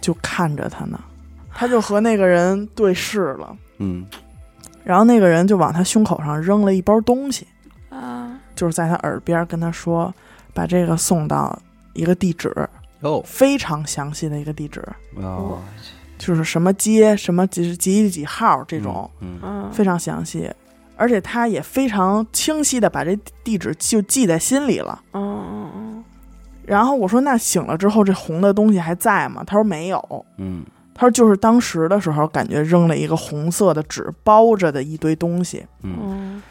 [0.00, 0.98] 就看着他呢。
[1.52, 4.06] 他就和那个人对视了，嗯
[4.82, 7.46] 然后那个人就往他胸口上扔了一包东西，
[7.90, 10.12] 啊，就是在他耳边跟他说，
[10.54, 11.56] 把这个送到
[11.92, 12.54] 一个地址，
[13.02, 14.82] 哟非常详细的一个地址，
[15.16, 15.58] 哦
[16.20, 20.48] 就是什么街、什么几几几几号这种，嗯嗯，非常详细。
[20.96, 25.02] 而且他也非常清晰的把这地址就记在心里了。
[25.14, 26.04] 嗯嗯嗯
[26.66, 30.26] 然后我说：“那醒了之后，这红的东西还在吗？”他说：“没有。
[30.36, 30.62] 嗯”
[30.94, 35.64] 他说：“就是当时的时候，感觉扔了一个红色的纸包着的一堆东西。
[35.82, 36.42] 嗯嗯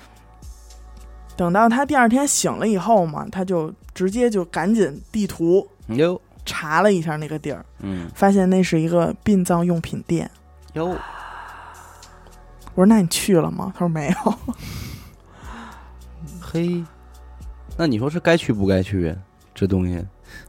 [1.37, 10.29] 等到他第二天醒了以后嘛，他就直接就赶紧地图嗯哟查了一下那个地儿，嗯发现那是一个殡葬用品店。
[10.73, 10.87] 哟
[12.75, 14.33] 我说：“那你去了吗？”他说：“没有。
[16.39, 16.83] 嘿，
[17.77, 19.13] 那你说是该去不该去？
[19.53, 20.03] 这东西”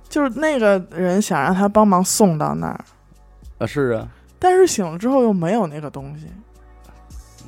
[0.08, 2.84] 就是那个人想让他帮忙送到那儿，
[3.58, 4.08] 啊是啊，
[4.38, 6.26] 但是醒了之后又没有那个东西。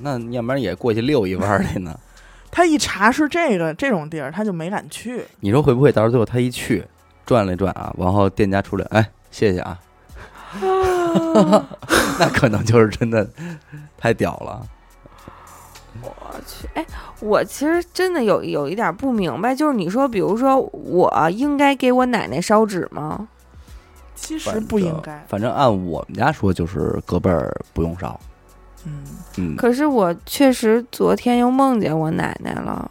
[0.00, 1.98] 那要不然也过去溜一弯儿去呢？
[2.50, 5.24] 他一查是这个这种地儿，他就没敢去。
[5.40, 6.84] 你说会不会到时候最后他一去
[7.32, 9.78] 转了转啊，然后店家出来，哎，谢谢啊，
[12.20, 13.26] 那可能就是真的
[13.96, 14.66] 太屌了。
[16.02, 16.14] 我
[16.46, 16.84] 去，哎，
[17.20, 23.26] 我其实真的有有一点不明白，就是你说，比如说，我应该给我奶奶烧纸吗？
[24.14, 25.24] 其实不应该。
[25.26, 28.20] 反正按我们家说，就是隔辈儿不用烧。
[28.84, 29.02] 嗯，
[29.38, 32.90] 嗯，可是我确实昨天又梦见我奶奶了。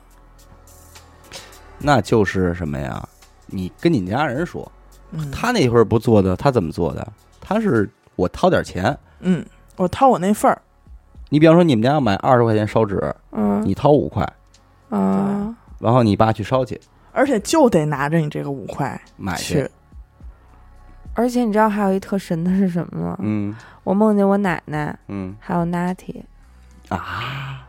[1.78, 3.08] 那就是什么呀？
[3.52, 4.70] 你跟你家人说，
[5.12, 7.08] 嗯他那会儿不做的，他怎么做的？
[7.40, 9.46] 他是我掏点钱，嗯，
[9.78, 10.60] 我掏我那份儿，
[11.30, 13.00] 你比方说你们家要买二十块钱烧纸，
[13.32, 14.24] 嗯你掏五块，
[14.90, 16.80] 啊，然后你爸去烧去
[17.12, 19.70] 而且就得拿着你这个五块买去。
[21.14, 23.18] 而且你知道还有一特神的是什么吗？
[23.20, 26.22] 嗯我梦见我奶奶嗯还有 Natty，
[26.88, 27.68] 啊，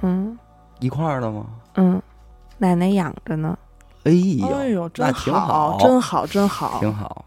[0.00, 0.38] 嗯
[0.80, 1.44] 一块儿的吗？
[1.74, 2.00] 嗯，
[2.58, 3.58] 奶奶养着呢。
[4.04, 6.80] 哎呦，哎呦，真那挺好真好，真好。
[6.80, 7.24] 挺好。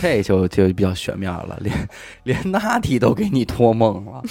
[0.00, 1.88] 这就就比较玄妙了，连
[2.24, 4.22] 连 娜提都给你托梦了。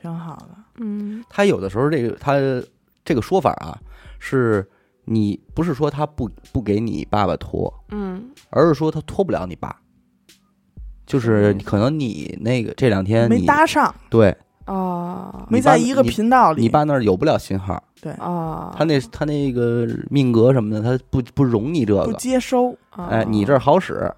[0.00, 0.48] 挺好的。
[0.76, 2.34] 嗯他有的时候这个他
[3.04, 3.78] 这个说法啊，
[4.18, 4.68] 是
[5.04, 9.76] 你不是说他不不给你爸爸托，嗯而是说他托不了你爸，
[11.06, 14.34] 就是嗯可能你那个这两天没你搭上，对
[14.66, 15.44] 哦。
[15.48, 16.62] 没在一个频道里。
[16.62, 18.12] 你爸那儿有不了信号，对。
[18.14, 22.04] 哦，他那他那个命格什么的，他不不容你这个。
[22.04, 22.16] 不个。
[22.16, 24.12] 接收，哎，你这儿好使，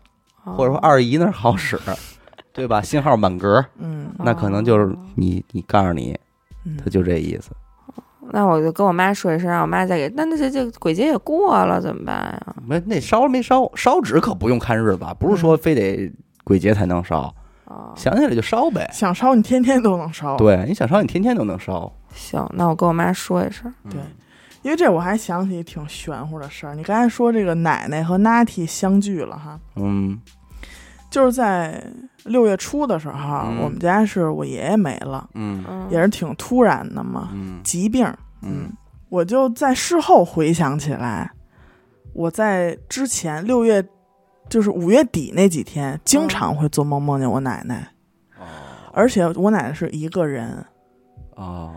[0.45, 0.53] 哦。
[0.53, 1.79] 或者说二姨那儿好使，
[2.53, 2.81] 对吧？
[2.81, 4.11] 信号满格，嗯。
[4.19, 4.97] 那可能就是哦。
[5.15, 6.19] 你你告诉你，
[6.65, 6.77] 嗯。
[6.83, 7.51] 他就这意思。
[8.33, 10.13] 那我就跟我妈说一声，让我妈再给。
[10.17, 12.55] 那那这这鬼节也过了，怎么办呀？
[12.67, 17.33] 没那烧没烧，烧纸可不用看日子，不是说非得鬼节才能烧，
[17.67, 18.89] 哦，想起来就烧呗。
[18.93, 21.93] 想烧你天天都能烧。，对，你想烧，你天天都能烧。
[22.15, 23.73] 行，那我跟我妈说一声。
[23.91, 24.01] 对
[24.63, 26.75] 因为这我还想起挺玄乎的事儿。
[26.75, 30.19] 你刚才说这个奶奶和 Natty 相聚了哈，嗯
[31.09, 31.81] 就是在
[32.25, 38.05] 六月初的时候，嗯我们家是我爷爷没了，嗯嗯，也是挺突然的嘛，嗯疾病。
[38.43, 38.69] 嗯
[39.09, 41.31] 我就在事后回想起来，
[42.13, 43.81] 我在之前六月，
[44.49, 47.89] 就是五月底那几天，经常会做梦梦见我奶奶，
[48.93, 50.65] 而且我奶奶是一个人，
[51.35, 51.73] 哦。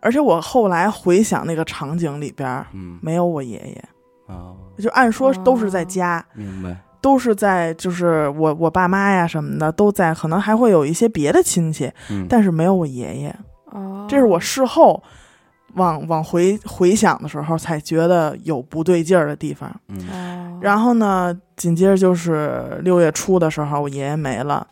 [0.00, 2.98] 而且我后来回想那个场景里边儿嗯。
[3.02, 3.84] 没有我爷爷，
[4.26, 6.76] 哦，就按说都是在家，明白。
[7.00, 13.36] 都是在就是我我爸妈呀什么的都在，可能还会有一些别的亲戚，嗯，但是没有我爷爷。
[13.66, 15.02] 哦，这是我事后
[15.74, 19.70] 往往回回想的时候才觉得有不对劲儿的地方。
[19.88, 24.66] 嗯哦，然后呢，紧接着就是六月初的时候，我爷爷没了。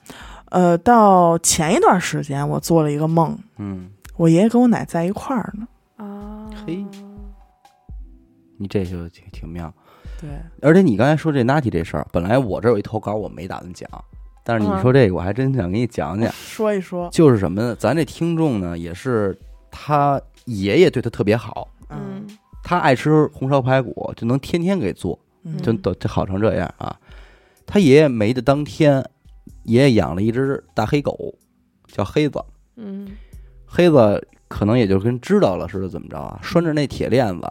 [0.51, 5.67] 呃，到前一段时间，我做了一个梦，嗯，我爷爷跟我奶在一块儿呢。
[5.97, 6.85] 啊，嘿
[8.57, 9.73] 你这就挺挺妙。
[10.21, 10.31] 对，
[10.63, 13.89] 而且你刚才说这 Natty 这事儿，本来我这儿有一投稿，我没打算讲，
[14.43, 16.33] 但是你嗯说这个，我还真想给你讲讲。
[16.33, 17.77] 说一说，就是什么呢？
[17.79, 19.39] 咱这听众呢，也是
[19.71, 22.27] 他爷爷对他特别好，嗯
[22.65, 26.99] 他爱吃红烧排骨，就能天天给做，嗯，就都这好成这样啊。
[27.65, 29.05] 他爷爷没的当天，
[29.65, 31.35] 爷爷养了一只大黑狗，
[31.87, 32.43] 叫黑子。
[32.77, 33.09] 嗯
[33.65, 36.39] 黑子可能也就跟知道了似的，怎么着啊？
[36.43, 37.49] 拴着那铁链子，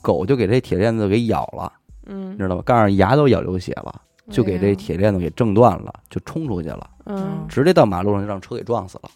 [0.00, 1.72] 狗就给这铁链子给咬了，
[2.06, 2.62] 嗯你，知道吧？
[2.62, 9.10] 告诉牙都咬流血了，就给这铁链子给挣断了，就冲出去了，嗯直接到马路上就让车给撞死了。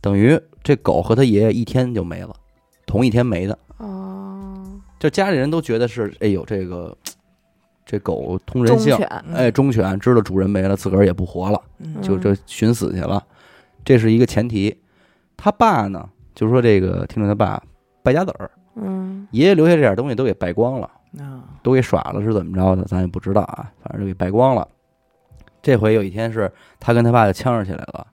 [0.00, 2.34] 等于这狗和他爷爷一天就没了，
[2.88, 3.56] 同一天没的。
[3.76, 6.96] 哦，就家里人都觉得是，哎呦，这个
[7.86, 8.96] 这狗通人性，
[9.32, 11.62] 哎，忠犬知道主人没了，自个儿也不活了，
[12.02, 13.22] 就就这寻死去了，
[13.84, 14.76] 这是一个前提。
[15.36, 17.62] 他爸呢，就是说这个听众他爸
[18.02, 19.28] 败家子儿，嗯。
[19.30, 24.66] 爷爷留下这点东西都给败光了，啊，都给耍了是怎么着的，咱也不知道啊，反正就给败光了。
[25.60, 28.06] 这回有一天是他跟他爸就呛上起来了，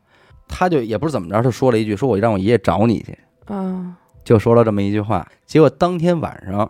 [0.47, 5.25] 他就也不是怎么着，他说了一句，说我让我爷爷找你去，啊就说了这么一句话。
[5.45, 6.69] 结果当天晚上，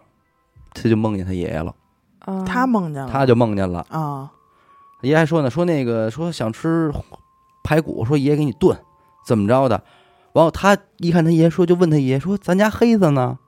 [0.75, 1.73] 他就梦见他爷爷了，
[2.19, 3.83] 啊，他梦见了，他就梦见了。
[3.89, 4.31] 啊，
[5.01, 6.93] 爷爷还说呢，说那个说想吃
[7.63, 8.77] 排骨，说爷爷给你炖，
[9.25, 9.81] 怎么着的？
[10.33, 13.39] 完后他一看他爷爷说，就问他爷爷说：“咱家黑子呢？”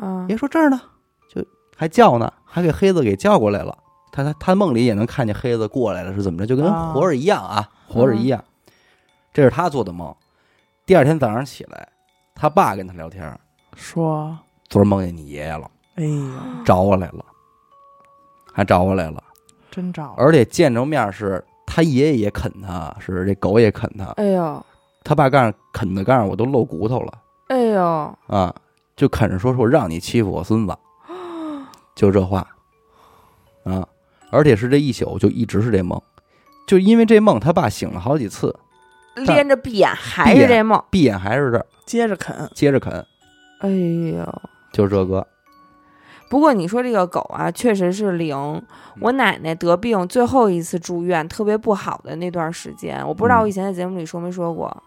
[0.00, 0.80] 啊爷爷说：“这儿呢。”
[1.28, 1.44] 就
[1.76, 3.76] 还叫呢，还给黑子给叫过来了。
[4.12, 6.46] 他他他梦里也能看见黑子过来了，是怎么着？
[6.46, 8.44] 就跟啊活着一样啊，活着一样。
[9.32, 10.14] 这是他做的梦。
[10.86, 11.88] 第二天早上起来，
[12.36, 13.38] 他爸跟他聊天，
[13.78, 14.36] 说，
[14.68, 16.30] 昨儿梦见你爷爷了，哎呦，
[16.64, 17.24] 找我来了，
[18.52, 19.22] 还找我来了。
[19.70, 20.08] 真找。
[20.08, 20.14] 了。
[20.18, 24.66] 而且见着面是他爷爷也啃他，是这狗也啃他，哎呦，
[25.04, 27.12] 他爸告诉啃的告诉我都露骨头了。
[27.46, 28.52] 哎呦，啊，
[28.96, 30.76] 就啃着说说让你欺负我孙子，
[31.94, 32.46] 就这话。
[33.64, 33.86] 啊，
[34.32, 36.02] 而且是这一宿就一直是这梦，
[36.66, 38.58] 就因为这梦，他爸醒了好几次，
[39.14, 40.82] 连着闭眼还是这梦。
[40.90, 41.64] 闭眼还是这儿。
[41.86, 43.06] 接着啃，接着啃，
[43.58, 44.42] 哎呦，
[44.72, 45.26] 就这个，
[46.30, 48.62] 不过你说这个狗啊，确实是灵。
[49.00, 54.82] 我奶奶得病最后一次住院特别不好的那段时间，我不知道我以前在节目里说没说过。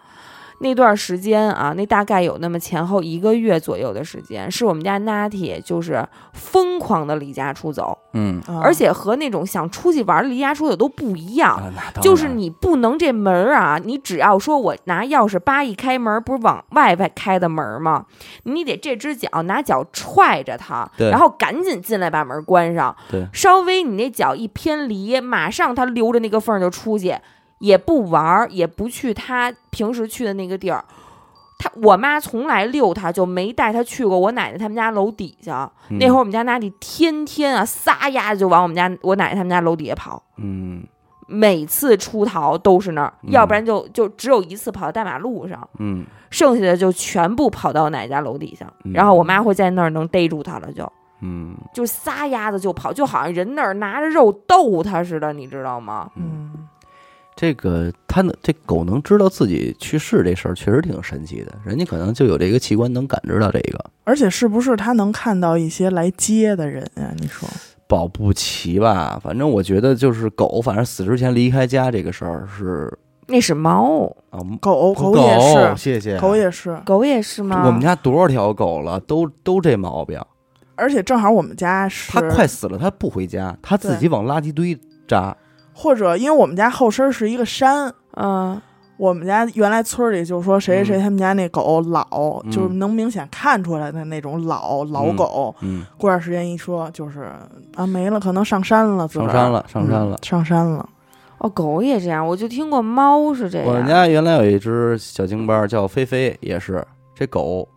[0.62, 11.56] 那段时间啊，那大概有那么前后一个月左右的时间，是我们家 Natty 就是疯狂的离家出走，嗯，啊而且和那种想出去玩的离家出走都不一样。
[11.58, 11.72] 啊，
[12.02, 18.06] 就是你不能这门儿啊，你只要说我拿钥匙叭一开门，不是往外外开的门吗？
[18.44, 22.96] 你得这只脚拿脚踹着它，然后赶紧进来把门关上。
[23.10, 27.16] 对稍微你那脚一偏离，马上它留着那个缝就出去，
[27.62, 30.84] 也不玩儿，也不去他平时去的那个地儿。
[31.58, 35.72] 他我妈从来遛他就没带他去过我奶奶他们家楼底下。
[35.90, 40.22] 嗯那会儿我们家娜迪天天啊撒丫子就往我们家我奶奶他们家楼底下跑。
[40.38, 40.84] 嗯
[41.28, 48.66] 每次出逃都是那儿，嗯要不然就就只有一次跑到大马路上，嗯剩下的就全部跑到我奶奶家楼底下。
[48.84, 56.10] 嗯然后我妈会在那儿能逮住他了就，嗯就撒丫子就跑，就好像人那儿拿着肉逗他似的，你知道吗？
[56.16, 56.68] 嗯，嗯，
[57.42, 61.52] 这个它能这狗能知道自己去世这事儿，确实挺神奇的。
[61.66, 67.12] 人家可能就有这个器官能感知到这个，而且是不是他能看到一些来接的人呀？
[67.18, 67.50] 你说，
[67.88, 69.20] 保不齐吧。
[69.24, 77.64] 反正我觉得就是狗，反正死之前离开家这个事儿是那是猫，啊，狗狗也是，谢谢狗也是，狗也是吗？
[77.66, 80.22] 我们家多少条狗了，都都这毛病。
[80.76, 85.36] 而且正好我们家是，它快死了，它不回家，它自己往垃圾堆扎。
[85.74, 88.62] 或者因为我们家后身是一个山，嗯
[88.98, 92.06] 我们家原来村里就说谁谁谁他们家那狗老，
[92.44, 92.52] 嗯。
[92.52, 95.16] 就是能明显看出来的那种老老嗯。
[95.16, 95.56] 狗。
[95.62, 97.32] 嗯，过段时间一说就是
[97.76, 99.28] 啊没了，可能上山了，自个儿。
[99.30, 100.16] 上山了上山了。
[100.16, 100.88] 嗯上山了。
[101.40, 103.68] 哦，狗也这样，我就听过猫是这样。
[103.68, 107.68] 我们家原来有一只小京巴叫菲菲，也是这狗，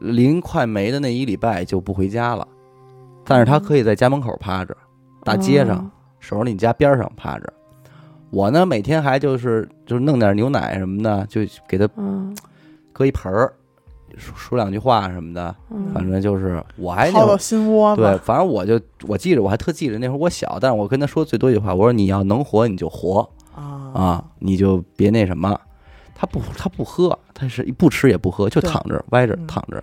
[0.00, 2.44] 临快没的那一礼拜就不回家了，
[3.24, 4.76] 但是它可以在家门口趴着，
[5.22, 5.90] 大街上、哦
[6.22, 7.52] 守着你家边上趴着。
[8.30, 12.34] 我呢，每天还就是就是弄点牛奶什么的，就给它嗯。
[12.94, 13.52] 搁一盆儿，
[14.16, 23.28] 说说两句话什么的，嗯，反正就是我还那掏到心窝子，对，反正我就我记着，我还特记着那会儿我小，但是我跟他说最多一句话，我说你要能活你就活。
[23.54, 23.90] 啊。
[23.94, 25.58] 啊，你就别那什么。
[26.14, 29.46] 他不他不喝，他是不吃也不喝，就躺着歪着嗯。
[29.46, 29.82] 躺着。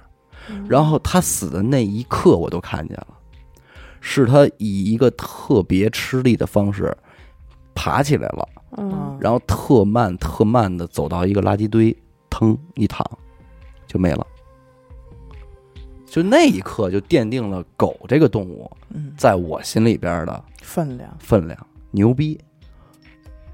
[0.49, 0.65] 嗯。
[0.69, 3.07] 然后他死的那一刻，我都看见了，
[4.01, 6.95] 是他以一个特别吃力的方式
[7.73, 11.95] 爬起来了，嗯然后特慢特慢的走到一个垃圾堆，
[12.29, 13.05] 腾一躺
[13.87, 14.25] 就没了。
[16.05, 21.15] 就那一刻，就奠定了狗这个动物嗯在我心里边的分量。
[21.19, 22.39] 分量，牛逼。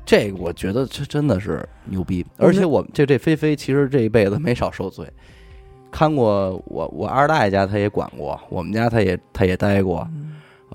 [0.05, 5.11] 这个我觉得这真的是牛逼，而且我这这菲菲其实这一辈子没少受罪，
[5.91, 10.24] 看过我我二大爷家他也管过，我们家他也他也待过，嗯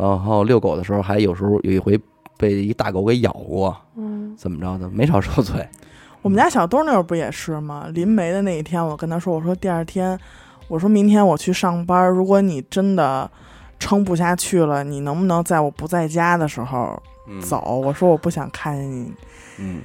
[0.00, 2.00] 然后遛狗的时候还有时候有一回
[2.38, 5.68] 被一大狗给咬过，嗯怎么着的没少受罪。
[6.22, 7.86] 我们家小东那会儿不也是吗？
[7.92, 10.18] 临没的那一天，我跟他说：“我说第二天，
[10.68, 13.30] 我说明天我去上班，如果你真的
[13.78, 17.80] 撑不下去了，你能不能在我不在家的时候嗯走？
[17.82, 19.12] 我说我不想看见你
[19.58, 19.80] 嗯，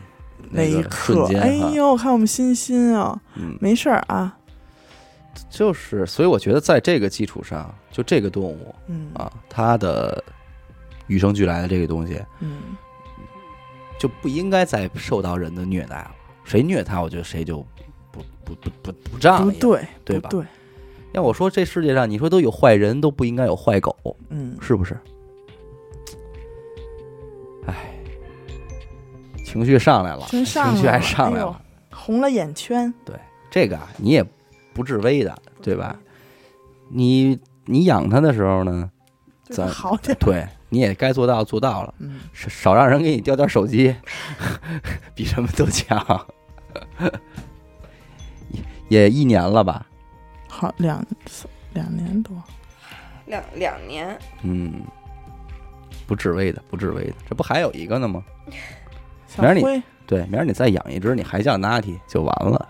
[0.51, 1.25] 那一刻。
[1.39, 4.36] 哎呦，看我们欣欣啊，嗯，没事儿啊，
[5.50, 10.24] 就是，所以我觉得在这个基础上，就这个动物嗯啊，它的
[11.08, 12.76] 与生俱来的这个东西，嗯，
[14.00, 16.12] 就不应该再受到人的虐待了。
[16.43, 17.65] 谁虐它，我觉得谁就
[18.12, 19.52] 不不不不不仗义。
[19.52, 20.44] 不对，对吧对，
[21.13, 23.96] 要我说，这世界上你说都有坏人，都不应该有坏狗，
[24.29, 24.98] 嗯，是不是？
[27.67, 27.96] 哎，
[29.44, 31.62] 情绪上来了，情绪还上来了。
[31.92, 33.15] 红了眼圈，对
[33.50, 34.23] 这个啊，你也
[34.76, 35.98] 不至微的，对吧？
[36.90, 38.92] 你你养它的时候呢，
[39.46, 43.96] 咱好点，对，你也该做到做到了，嗯，少让人给你掉点手机，
[45.15, 46.28] 比什么都强。
[48.90, 49.88] 也一年了吧？
[50.50, 51.04] 好两
[51.73, 52.36] 两年多，
[53.26, 54.84] 两两年，嗯，
[56.06, 57.13] 不至微的，不至微的。
[57.28, 58.23] 这不还有一个呢吗？
[59.38, 62.69] 明儿你，对，明儿你再养一只，你还叫 Natty 就完了。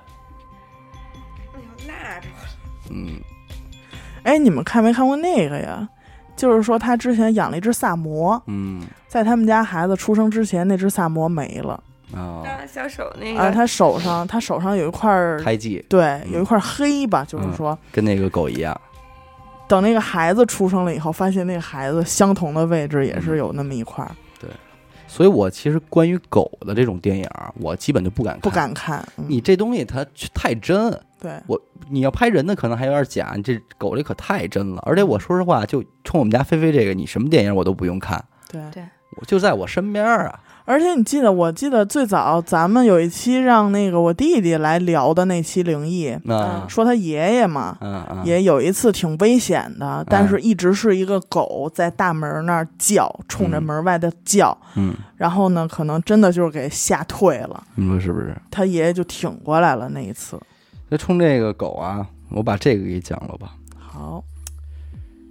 [2.90, 3.20] 嗯，
[4.24, 5.88] 哎，你们看没看过那个呀？
[6.36, 8.82] 就是说他之前养了一只萨摩，嗯。
[9.08, 11.82] 在他们家孩子出生之前，那只萨摩没了，
[12.14, 13.40] 啊，小手那个。
[13.40, 15.10] 啊，他手上他手上有一块，
[15.42, 15.82] 胎记。
[15.88, 18.78] 对，有一块黑吧，就是嗯说，跟那个狗一样，
[19.70, 24.06] 等那个孩子出生了以后，发现那个孩子相同的位置也是有那么一块
[24.38, 24.50] 对，
[25.08, 27.26] 所以我其实关于狗的这种电影，
[27.62, 28.42] 我基本就不敢看。
[28.42, 29.08] 不敢看。
[29.16, 29.24] 嗯。
[29.30, 31.32] 你这东西它太真，对。
[31.48, 31.60] 我，
[31.90, 34.82] 你要拍人的可能还有点假，你这狗这可太真了。
[34.86, 38.84] 而且我说实话，就冲我们家菲菲这个，你什么电影我都不用看，对，对。
[39.18, 40.40] 我就在我身边啊。
[40.66, 58.36] 而且你记得，我记得最早咱们有一期让那个我弟弟来聊的那期灵异，啊，说他爷爷嘛，嗯嗯，也有一次挺危险的，但是一直是一个狗在大门那儿叫，冲着门外的叫，嗯，然后呢，可能真的就是给吓退了，你说是不是？
[58.50, 60.38] 他爷爷就挺过来了那一次。
[60.90, 63.56] 就冲这个狗啊，我把这个给讲了吧。
[63.78, 64.24] 好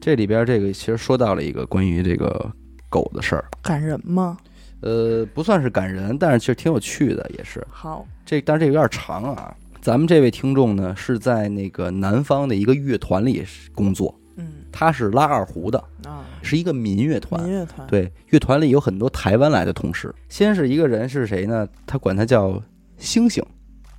[0.00, 2.50] 这里边这个其实说到了一个关于这个
[2.90, 4.36] 狗的事儿，感人吗？
[4.80, 7.66] 呃，不算是感人，但是其实挺有趣的，也是。
[7.70, 9.54] 好，这但是这有点长啊。
[9.80, 13.44] 咱们这位听众呢是在那个南方的一个乐团里
[13.74, 17.42] 工作，嗯他是拉二胡的，啊，是一个民乐团。
[17.42, 20.14] 民乐团，对，乐团里有很多台湾来的同事。
[20.28, 21.68] 先是一个人是谁呢？
[21.86, 22.62] 他管他叫
[22.98, 23.44] 星星，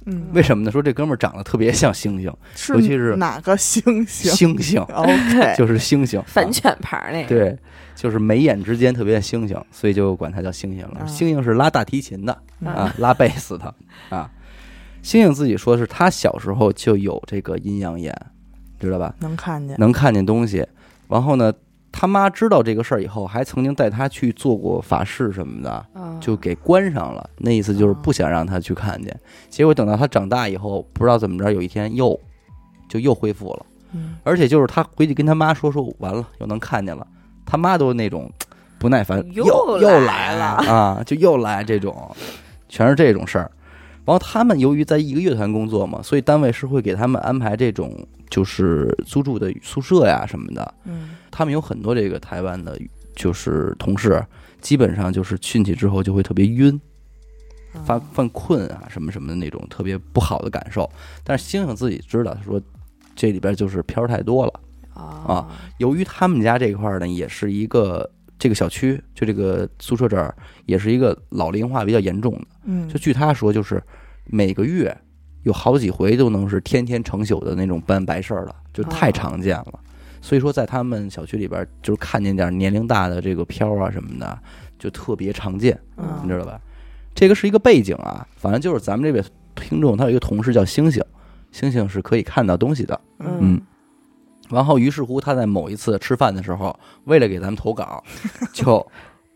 [0.06, 0.72] 嗯，为什么呢？
[0.72, 2.34] 说这哥们儿长得特别像猩猩，
[2.74, 4.30] 尤其是哪个猩猩？
[4.36, 4.82] 猩猩？
[4.94, 7.58] OK，就是猩猩，反犬牌儿那个，对，
[7.96, 11.00] 就是眉眼之间特别像猩猩，所以就管他叫猩猩了。
[11.00, 13.74] 啊星星是拉大提琴的嗯啊，拉贝斯的
[14.10, 14.30] 啊。
[15.04, 18.16] 猩猩自己说是他小时候就有这个阴阳眼，
[18.80, 19.14] 知道吧？
[19.20, 20.66] 能看见，能看见东西。
[21.08, 21.54] 然后呢，
[21.98, 27.30] 他妈知道这个事儿以后，还曾经带他去做过法事什么的，啊就给关上了。
[27.38, 29.18] 那意思就是不想让他去看见。
[29.50, 32.20] 结果等到他长大以后，不知道怎么着，有一天又
[32.90, 33.66] 就又恢复了。
[33.94, 37.08] 嗯而且就是他回去跟他妈说说，完了又能看见了，
[37.46, 38.30] 他妈都那种
[38.78, 39.46] 不耐烦，又
[39.80, 42.14] 又来了啊，就又来这种，
[42.68, 43.50] 全是这种事儿。
[44.04, 50.74] 然后他们由于在一个乐团工作嘛，所以单位是会给他们安排这种就是租住的宿舍呀什么的。
[50.84, 52.80] 嗯他们有很多这个台湾的，
[53.14, 54.26] 就是同事，
[54.62, 56.80] 基本上就是进去之后就会特别晕，
[57.86, 60.90] 犯啊犯困啊什么什么的那种特别不好的感受。
[61.26, 62.62] 但是星星自己知道，他说
[63.18, 64.54] 这里边就是片儿太多了。
[64.94, 65.46] 啊
[65.78, 68.10] 由于他们家这块儿呢，也是一个
[68.40, 70.34] 这个小区，就这个宿舍这儿
[70.66, 72.48] 也是一个老龄化比较严重的。
[72.64, 73.84] 嗯，就据他说，就是
[74.24, 74.98] 每个月
[75.44, 79.80] 有好几回都能是天天成宿的那种办白事儿了，就太常见了。
[80.22, 84.40] 所以说，在他们小区里边，就是看见点年龄大的这个飘啊什么的，
[84.78, 86.60] 就特别常见，你嗯知道吧？
[87.14, 89.24] 这个是一个背景啊，反正就是咱们这位
[89.56, 91.04] 听众，他有一个同事叫星星，
[91.52, 93.00] 星星是可以看到东西的。
[93.20, 93.62] 嗯
[94.50, 98.04] 然后，于是乎，他在某一次吃饭的时候，为了给咱们投稿，
[98.54, 98.86] 就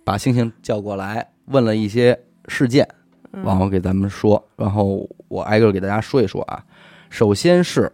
[0.03, 2.15] 把星星叫过来，问了一些
[2.47, 2.87] 事件，
[3.33, 4.47] 嗯然后给咱们说。
[4.55, 6.63] 然后我挨个给大家说一说啊。
[7.09, 7.91] 首先是，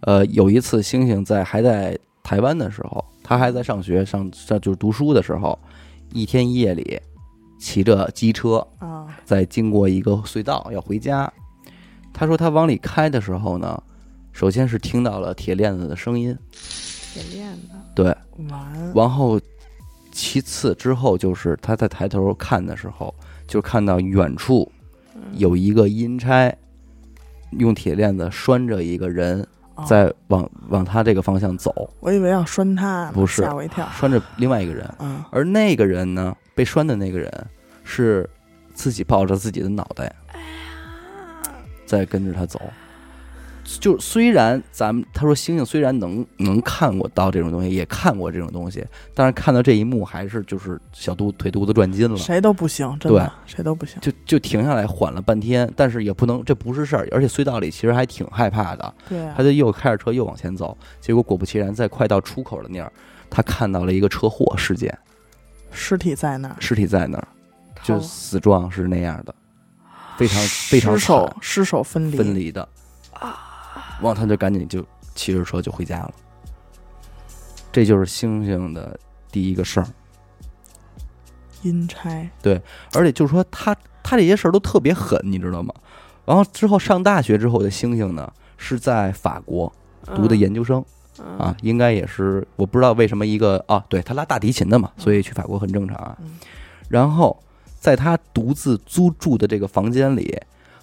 [0.00, 5.58] 呃，有一次星星在还在台湾的时候，他还在上学上上就是读书的时候，
[6.12, 7.00] 一天夜里
[7.58, 9.06] 骑着机车啊。
[9.24, 11.32] 在经过一个隧道要回家。
[12.12, 13.82] 他说他往里开的时候呢，
[14.32, 18.16] 首先是听到了铁链子的声音，铁链子，对，
[18.48, 19.40] 完然后
[20.10, 23.14] 其次之后就是他在抬头看的时候，
[23.46, 24.70] 就看到远处
[25.34, 26.52] 有一个阴差
[27.52, 33.86] 用铁链子拴着一个人哦在往往他这个方向走，我以为要拴他呢，不是吓我一跳。
[33.92, 35.22] 拴着另外一个人，嗯。
[35.30, 37.30] 而那个人呢，被拴的那个人
[37.84, 38.28] 是
[38.74, 40.12] 自己抱着自己的脑袋
[41.86, 42.60] 在跟着他走。
[43.78, 54.00] 就虽然咱们他说星星虽然能能看过到这种东西，也看过这种东西，但是看到这一幕还是就是小肚腿肚子转筋了，谁都不行，真的，谁都不行。
[54.00, 59.34] 就就停下来缓了半天，但是也不能这不是事儿，而且隧道里其实还挺害怕的，对啊。
[59.36, 62.92] 他，就又开着车又往前走，结果果不其然，在快到出口的那儿，
[63.28, 64.98] 他看到了一个车祸事件，
[65.70, 67.28] 尸体在那儿，尸体在那儿，
[67.82, 69.34] 就死状是那样的，
[70.16, 72.68] 非常非常尸首惨尸首分离，分离的，
[73.20, 73.30] 然
[74.02, 74.84] 后他就赶紧就
[75.14, 76.14] 骑着车就回家了。
[77.72, 78.98] 这就是星星的
[79.30, 79.86] 第一个事儿，
[81.62, 82.60] 阴差，对
[82.94, 85.72] 而且就是说他他这些事儿都特别狠，你知道吗？
[86.26, 89.72] 然后之后上大学之后的星星呢，是在法国
[90.16, 90.84] 读的研究生、
[91.18, 91.38] 嗯。
[91.38, 96.16] 啊，应该也是我不知道为什么一个啊，对他拉大提琴的嘛，所以去法国很正常啊。
[96.22, 96.38] 嗯。
[96.88, 97.40] 然后
[97.78, 100.36] 在他独自租住的这个房间里，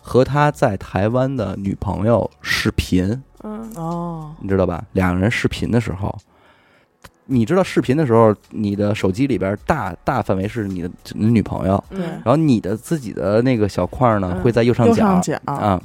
[0.08, 3.70] 和他在台湾的女朋友视频，嗯。
[3.76, 4.82] 哦，你知道吧？
[4.94, 6.18] 两个人视频的时候，
[7.26, 12.00] 你知道视频的时候，你的手机里边大大范围是你的你女朋友，对。
[12.00, 14.42] 嗯然后你的自己的那个小块呢嗯。
[14.42, 14.92] 会在右上角。
[14.92, 15.38] 右上角。
[15.44, 15.82] 啊。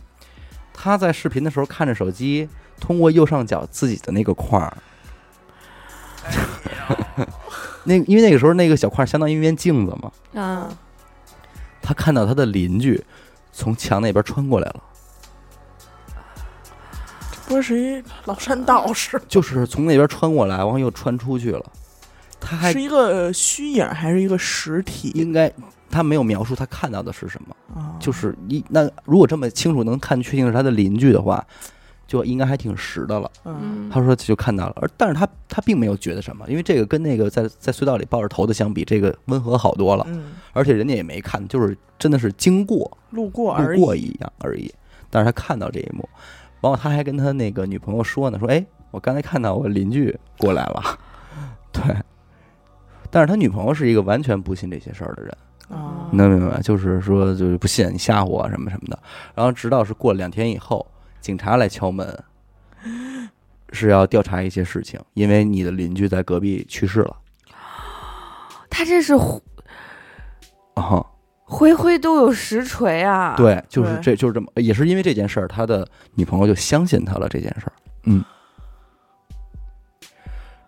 [0.73, 2.49] 他在视频的时候看着手机，
[2.81, 4.77] 通过右上角自己的那个块儿，
[7.85, 10.69] 那因为那个时候那个小块相当于一面镜子嘛，啊，
[11.83, 13.05] 他看到他的邻居
[13.53, 14.83] 从墙那边穿过来了，
[17.47, 21.65] 不是一老山道士，就是从那边穿过来，然后又穿出去了。
[22.41, 25.53] 他还是一个虚影还是一个实体应该
[25.89, 27.95] 他没有描述他看到的是什么，啊？
[28.01, 31.47] 就是一那如果这么清楚能看确定是他的邻居的话，
[32.13, 33.31] 就应该还挺实的了。
[33.91, 43.79] 他说就看到了，而但是他他并没有觉得什么，因为这个跟那个在在隧道里抱着头的相比，这个温和好多了，嗯，而且人家也没看，就是真的是经过路过而已。
[43.79, 44.71] 路过一样而已。
[45.09, 46.07] 但是他看到这一幕，
[46.61, 50.83] 然后他还跟他那个女朋友说呢，说哎，我刚才看到我邻居过来了，
[51.73, 51.83] 对。
[53.11, 55.37] 但是他女朋友是一个完全不信这些事儿的人，
[55.69, 56.61] 啊能明白？
[56.61, 58.99] 就是说，就是不信你吓唬我什么什么的。
[59.35, 60.87] 然后直到是过了两天以后，
[61.23, 62.23] 警察来敲门，
[63.71, 67.17] 是要调查一些事情，因为你的邻居在隔壁去世了
[68.69, 69.41] 他这是回
[70.75, 71.07] 啊。
[71.45, 77.73] 回回都有实锤啊！，对，就是这就是这么，也是因为这件事儿，他的女朋友就相信他了这件事儿。
[78.05, 78.25] 嗯。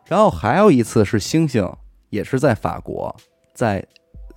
[0.04, 1.66] 然后还有一次是星星，
[2.10, 3.16] 也是在法国，
[3.54, 3.82] 在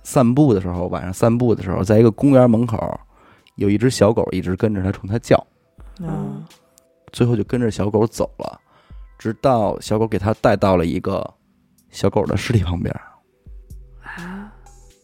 [0.02, 2.98] 散步的时候，晚上散步的时候，在一个公园门口，
[3.56, 5.46] 有一只小狗一直跟着他，冲他叫。
[5.98, 6.44] 嗯。
[7.10, 8.60] 最后就跟着小狗走了，
[9.18, 11.34] 直到小狗给他带到了一个
[11.90, 12.94] 小狗的尸体旁边，
[14.02, 14.52] 啊，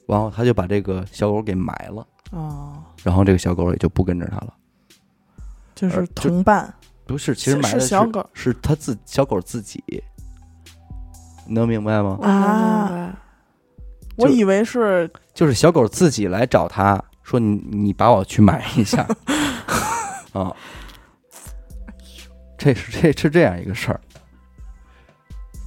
[0.07, 4.55] 然后他就把这个小狗给埋了，哦，然后这个小狗也就不跟着他了。
[5.75, 6.73] 就是同伴，
[7.07, 8.25] 不是，其实埋的是小狗。
[8.35, 9.83] 是他自小狗自己，
[11.47, 12.19] 你能明白吗？
[12.23, 13.19] 啊。
[14.17, 19.05] 我以为是就是小狗自己来找他说你你把我去埋一下。
[20.33, 20.55] 啊，
[22.65, 24.01] 这是这是这样一个事儿。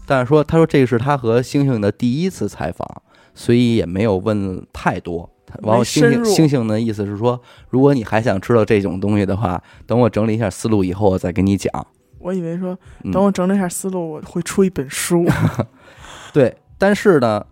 [0.08, 3.04] 但是说，他说这是他和星星的第一次采访，
[3.36, 5.30] 所以也没有问太多。
[5.46, 7.40] 他然后没星星星星的意思是说，
[7.70, 11.72] 如果你还想知道这种东西的话，等我整理一下思路以后，我再跟你讲。
[12.18, 15.24] 我以为说嗯等我整理一下思路，我会出一本书。
[16.34, 17.46] 对，但是呢，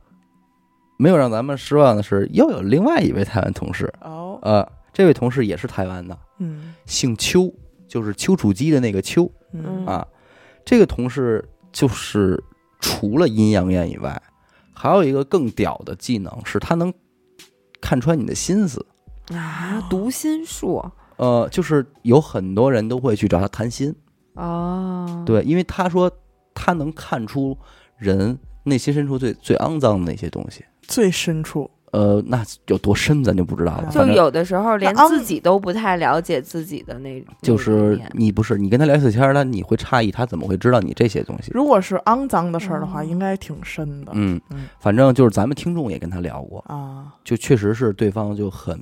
[0.97, 7.53] 没有让咱们失望的是，又有另外一位台湾同事，哦，呃，这位同事也是台湾的，嗯姓邱，
[7.87, 10.07] 就是丘处机的那个丘嗯啊。
[10.63, 12.43] 这个同事就是
[12.79, 14.21] 除了阴阳眼以外，
[14.73, 16.93] 还有一个更屌的技能，是他能
[17.79, 18.85] 看穿你的心思。
[19.33, 20.83] 啊，读心术
[21.17, 23.95] 呃，就是有很多人都会去找他谈心，
[24.33, 26.11] 哦，对，因为他说
[26.53, 27.57] 他能看出
[27.97, 30.65] 人内心深处最最肮脏的那些东西。
[30.81, 33.89] 最深处，呃，那有多深咱就不知道了。
[33.89, 41.51] 就有的时候连自己都不太了解自己的那，种就是你不是你跟他聊起天儿，他你会诧异他怎么会知道你这些东西？
[41.53, 44.11] 如果是肮脏的事儿的话，哦应该挺深的。
[44.13, 48.77] 嗯嗯，反正就是咱们听众也跟他聊过，啊，就确实是对方就很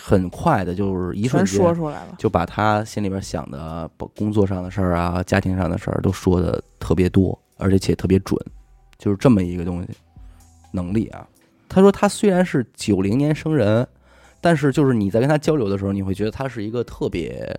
[0.00, 2.14] 很快的，就是一瞬间说间出来了。
[2.16, 8.40] 就把他心里边想的，包工作上的事儿啊、家庭上的事儿都说的特别多，而且且特别准，
[8.98, 9.88] 就是这么一个东西
[10.72, 11.26] 能力啊。
[11.74, 13.84] 他说他虽然是九零年生人，
[14.40, 17.52] 但是就是你在跟他交流的时候，你会觉得他是一个特别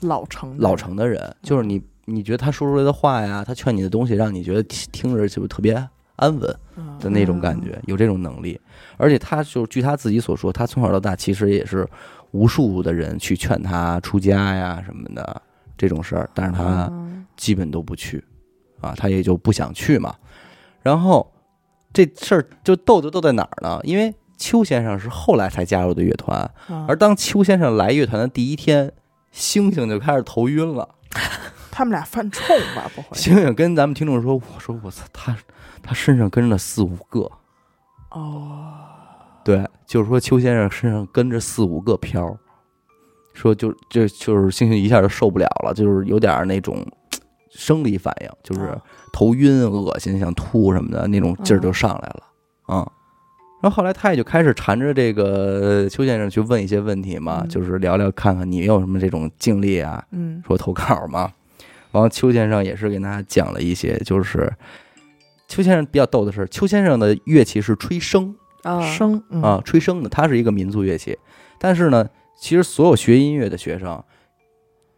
[0.00, 5.72] 老成老成的人，就是你你觉得他说出来的话呀，他劝你的东西，让你觉得听听着就特别
[6.16, 8.60] 安稳嗯的那种感觉，有这种能力。
[8.96, 11.88] 而且他就据他自己所说，他从小到大其实也是
[12.32, 15.40] 无数的人去劝他出家呀什么的
[15.78, 18.24] 这种事儿，但是他嗯基本都不去
[18.80, 20.12] 啊，他也就不想去嘛。
[20.82, 21.30] 然后
[21.96, 23.80] 这事儿就逗就逗在哪儿呢？
[23.84, 26.38] 因为邱先生是后来才加入的乐团，
[26.68, 28.92] 啊而当邱先生来乐团的第一天，
[29.32, 30.86] 星星就开始头晕了。
[31.72, 32.44] 他们俩犯冲
[32.76, 32.90] 吧？
[32.94, 35.34] 不会星星跟咱们听众说：“我说我操，他
[35.82, 37.30] 他身上跟着四五个，
[38.10, 38.74] 哦，
[39.42, 42.36] 对，就是说邱先生身上跟着四五个飘儿，
[43.32, 46.86] 说就就就是星星一下就受不了了，就是有点儿那种
[47.50, 48.78] 生理反应，就是啊
[49.16, 52.22] 头晕、恶心、想吐什么的那种劲儿就上来了
[52.66, 52.92] 啊。
[53.62, 57.48] 然后后来他也就开始缠着这个邱先生去问一些问题嘛，嗯。
[57.48, 60.42] 就是聊聊看看你有什么这种经历啊，嗯。
[60.46, 61.32] 说投稿嘛。
[61.92, 64.52] 然后邱先生也是给大家讲了一些，就是
[65.48, 68.34] 邱先生比较逗的是，邱先生的乐器是吹笙。
[68.64, 68.82] 啊。
[68.82, 69.40] 生嗯。
[69.40, 71.18] 啊，吹笙的，它是一个民族乐器。
[71.58, 72.06] 但是呢，
[72.38, 74.04] 其实所有学音乐的学生，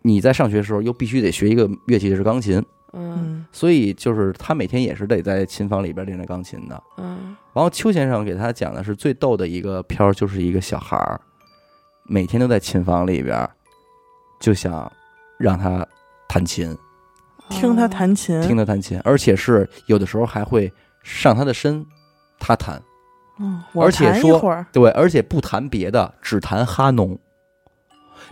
[0.03, 2.61] 你在上学的时候又必须得学一个乐器就是钢琴，
[2.93, 3.15] 嗯。
[3.17, 6.83] 嗯所以就是他每天也是得在琴房里边练着钢琴的。
[6.97, 7.37] 嗯。
[7.53, 11.21] 然后邱先生给他讲的是最逗的一个片儿，就是一个小孩儿，
[12.05, 13.49] 每天都在琴房里边，
[14.39, 14.91] 就想
[15.39, 15.85] 让他
[16.29, 16.77] 弹琴，
[17.49, 20.73] 听他弹琴，听他弹琴，而且是有的时候还会
[21.03, 21.85] 上他的身，
[22.39, 22.81] 他弹，
[23.41, 27.19] 嗯，我而且说弹一会儿，对，而且不弹别的，只弹哈农。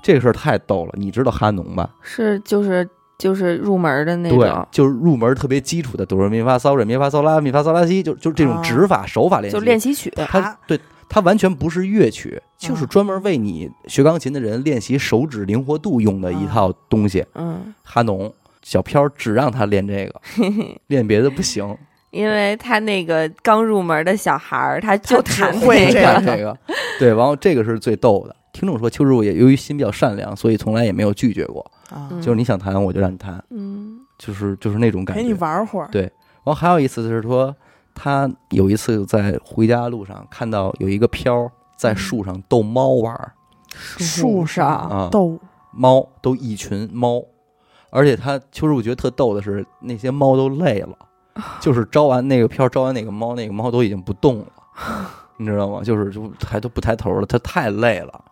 [0.02, 1.90] 这个事儿太逗了，你知道哈农吧？
[2.02, 2.88] 是就是
[3.18, 9.56] 就是入门的那对种，，就是入门特别基础的哆瑞咪发嗦瑞咪发嗦拉咪发嗦拉西，就就这种啊指法、手法练习。
[9.56, 10.12] 就练习曲。
[10.28, 17.24] 它对它完全不是乐曲，就是啊专门为你学钢琴的人练习手指灵活度用的一套东西。
[17.34, 20.20] 嗯，哈农小飘只让他练这个，
[20.88, 21.76] 练别的不行，
[22.10, 26.56] 因为他那个刚入门的小孩儿，他就弹会这个这个。
[26.98, 28.34] 对，然后这个是最逗的。
[28.52, 35.34] 听众说邱师傅也由于心比较善良，所以从来也没有拒绝过，啊，嗯就是你想弹我就让你弹，嗯就是就是那种感觉陪你。
[35.34, 37.54] 玩会儿，对然后还有一次就是说，
[37.94, 43.32] 他有一次在回家路上看到有一个飘在树上逗猫玩儿，
[43.98, 45.38] 树上啊逗
[45.72, 47.22] 猫都一群猫，
[47.90, 50.96] 而且他邱师傅觉得特逗的是，那些猫都累了，
[51.60, 54.46] 就是招完那个飘，招完那个猫，那个猫都已经不动了，
[55.36, 55.82] 你知道吗？
[55.84, 58.24] 就是就还都不抬头了，它太累了。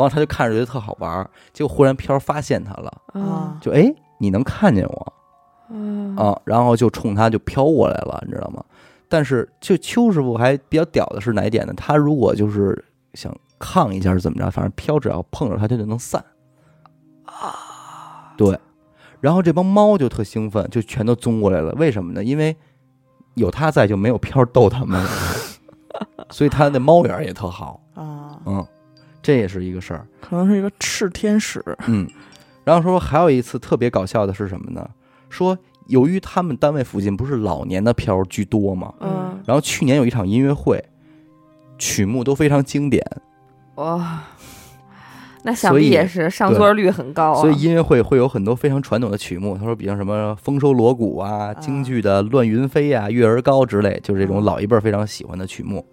[0.00, 5.12] 然后他就看着觉得特好玩儿，结果忽然飘发现他了，啊就哎你能看见我
[5.70, 8.64] 嗯啊，然后就冲他就飘过来了，你知道吗？
[9.08, 11.72] 但是就邱师傅还比较屌的是哪一点呢？
[11.76, 12.84] 他如果就是
[13.14, 16.24] 想抗一下是怎么着，反正飘只要碰着他，他就能散。
[17.24, 18.58] 啊，对。
[19.20, 21.72] 然后这帮猫就特兴奋，就全都踪过来了。
[21.72, 22.24] 为什么呢？
[22.24, 22.56] 因为
[23.34, 25.10] 有他在，就没有飘逗他们了，
[26.30, 27.80] 所以他的猫缘也特好。
[27.94, 28.66] 啊，嗯，
[29.22, 30.06] 这也是一个事儿。
[30.20, 32.08] 可能是一个炽天使，嗯，
[32.64, 34.88] 然后说还有一次特别搞笑的是什么呢？
[35.28, 35.56] 说
[35.86, 40.82] 由于他们单位附近不是老年的票居多嘛，嗯然后去年有一场音乐会，
[41.78, 43.04] 曲目都非常经典，
[43.76, 44.22] 哇，
[45.42, 47.40] 那想必也是上座率很高啊。
[47.40, 49.56] 所以音乐会会有很多非常传统的曲目。
[49.56, 55.84] 他说，比如什么丰收锣鼓啊、京剧的《乱云飞》啊、《月儿高》之类，就是这种嗯老一辈儿非常喜欢的曲目。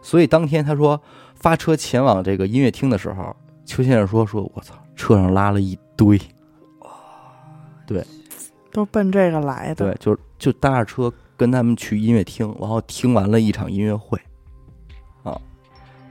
[0.00, 1.00] 所以当天他说
[1.40, 3.34] 发车前往这个音乐厅的时候，
[3.64, 6.20] 邱先生说：“说我操，车上拉了一堆。”
[7.86, 8.04] 对。
[8.70, 14.16] 都奔这个来的，对，就就搭着车跟他们去音乐厅，然后听完了一场音乐会，
[15.24, 15.32] 啊，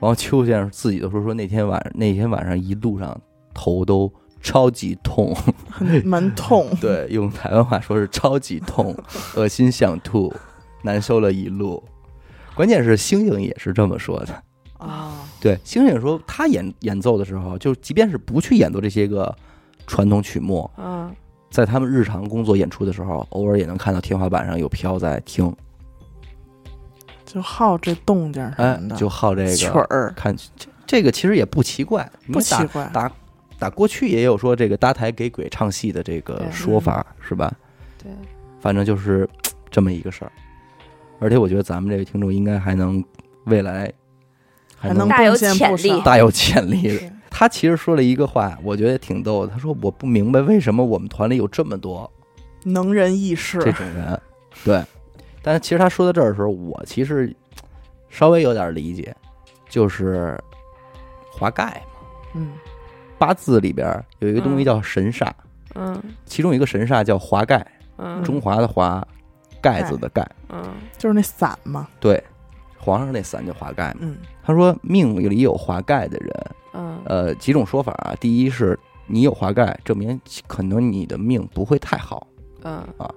[0.00, 3.18] 后邱先生自己都说说那天晚上那天晚上一路上
[3.54, 4.12] 头都
[4.42, 5.34] 超级痛，
[6.04, 8.94] 蛮痛， 对，用台湾话说是超级痛，
[9.36, 10.34] 恶心想吐，
[10.82, 11.82] 难受了一路。
[12.54, 14.42] 关键是星星也是这么说的，
[14.78, 19.34] 啊，对，星星说他演演奏的时候，就即便是不去演奏这些个
[19.86, 21.14] 传统曲目，嗯。
[21.50, 25.50] 在他们日常工作演出的时候，偶尔也能看到天花板上有飘在听，
[27.24, 30.12] 就好这动静哎什么，的，就好这个曲个儿。
[30.14, 33.10] 看这这个其实也不奇怪，不奇怪，打
[33.58, 37.50] 打过去也有说这个搭台给鬼唱戏的这个说法是吧？
[37.96, 38.12] 对，
[38.60, 39.26] 反正就是
[39.70, 40.32] 这么一个事儿，
[41.18, 43.02] 而且我觉得咱们这个听众应该还能
[43.46, 43.90] 未来
[44.78, 47.12] 还能大有贡献潜力不少大有潜力的。
[47.30, 49.52] 他其实说了一个话，我觉得挺逗的。
[49.52, 52.10] 他说：“我不明白为什么我们团里有这么多
[52.64, 54.20] 能人异士这种人。”
[54.64, 54.82] 对，
[55.42, 57.34] 但是其实他说到这儿的时候，我其实
[58.08, 59.14] 稍微有点理解，
[59.68, 60.36] 就是
[61.30, 62.00] 华盖嘛，
[62.34, 62.52] 嗯，
[63.18, 65.30] 八字里边有一个东西叫神煞，
[65.74, 67.64] 嗯其中有一个神煞叫华盖，
[67.98, 69.06] 嗯中华的华，
[69.60, 70.28] 盖子的盖。
[70.48, 70.64] 嗯
[70.96, 72.20] 就是那伞嘛，对，
[72.78, 74.00] 皇上那伞叫华盖嘛。
[74.00, 74.16] 嗯
[74.48, 78.16] 他说命里有华盖的人，嗯呃，几种说法啊。
[78.18, 82.26] 第一是你有华盖，证明可能你的命不会太好。
[82.62, 83.14] 嗯啊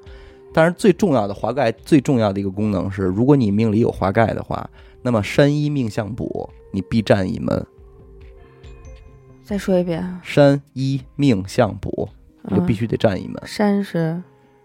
[0.53, 4.69] 但是最重要的华盖最重要的一个功能是，如果你命里有华盖的话，
[5.01, 7.65] 那么山医命相卜，你必占一门。
[9.41, 12.09] 再说一遍，山医命相卜，
[12.43, 13.41] 你就嗯必须得占一门。
[13.45, 14.21] 山是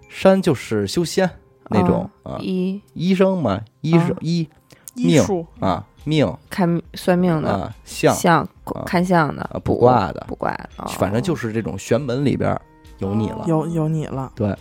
[0.09, 1.31] 山就是修仙
[1.71, 4.49] 那种啊，医医生嘛，医生啊医
[4.97, 5.23] 命
[5.61, 12.59] 啊，命看算命的，啊，相相啊看相的啊，卜卦的卜，卦的，哦反正就是这种玄门里边
[12.99, 13.45] 有你了。
[13.47, 14.55] 有有你了，对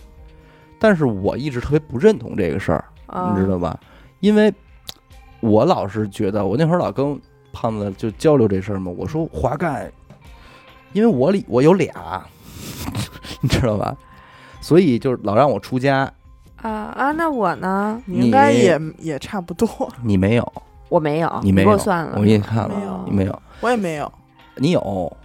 [0.78, 3.78] 但是我一直特别不认同这个事儿，啊你知道吧？
[4.20, 4.52] 因为
[5.40, 7.18] 我老是觉得，我那会儿老跟
[7.52, 9.90] 胖子就交流这事儿嘛，我说华盖，
[10.92, 12.22] 因为我里我有俩，
[13.40, 13.96] 你知道吧？
[14.60, 16.12] 所以就是老让我出家，
[16.62, 18.00] 啊啊，那我呢？
[18.06, 19.68] 你应该也也差不多，
[20.02, 20.52] 你没有，
[20.88, 24.12] 我没有，你没有我算了，我给你看了，没有你没有，我也没有，
[24.56, 25.16] 你有，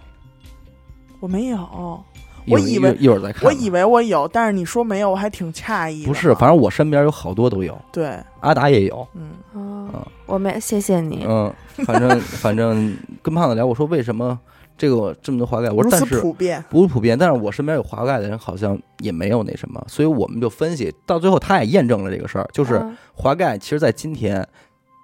[1.20, 2.04] 我没有，
[2.48, 3.44] 我以为一会儿再看。
[3.44, 6.04] 我以为我有，但是你说没有，我还挺诧异。
[6.04, 9.06] 不是，反正我身边有好多都有，对，阿达也有。
[9.14, 11.24] 嗯哦嗯，我没谢谢你。
[11.28, 11.52] 嗯，
[11.86, 14.38] 反正反正跟胖子聊，我说为什么
[14.82, 15.70] 这个这么多滑盖？
[15.70, 16.64] 我说但是普遍。
[16.68, 24.44] 不普遍，但是我身边有滑盖的人好像也没有那什么，所以我们就分析到最后，他也验证了这个事儿，就是嗯滑盖其实在今天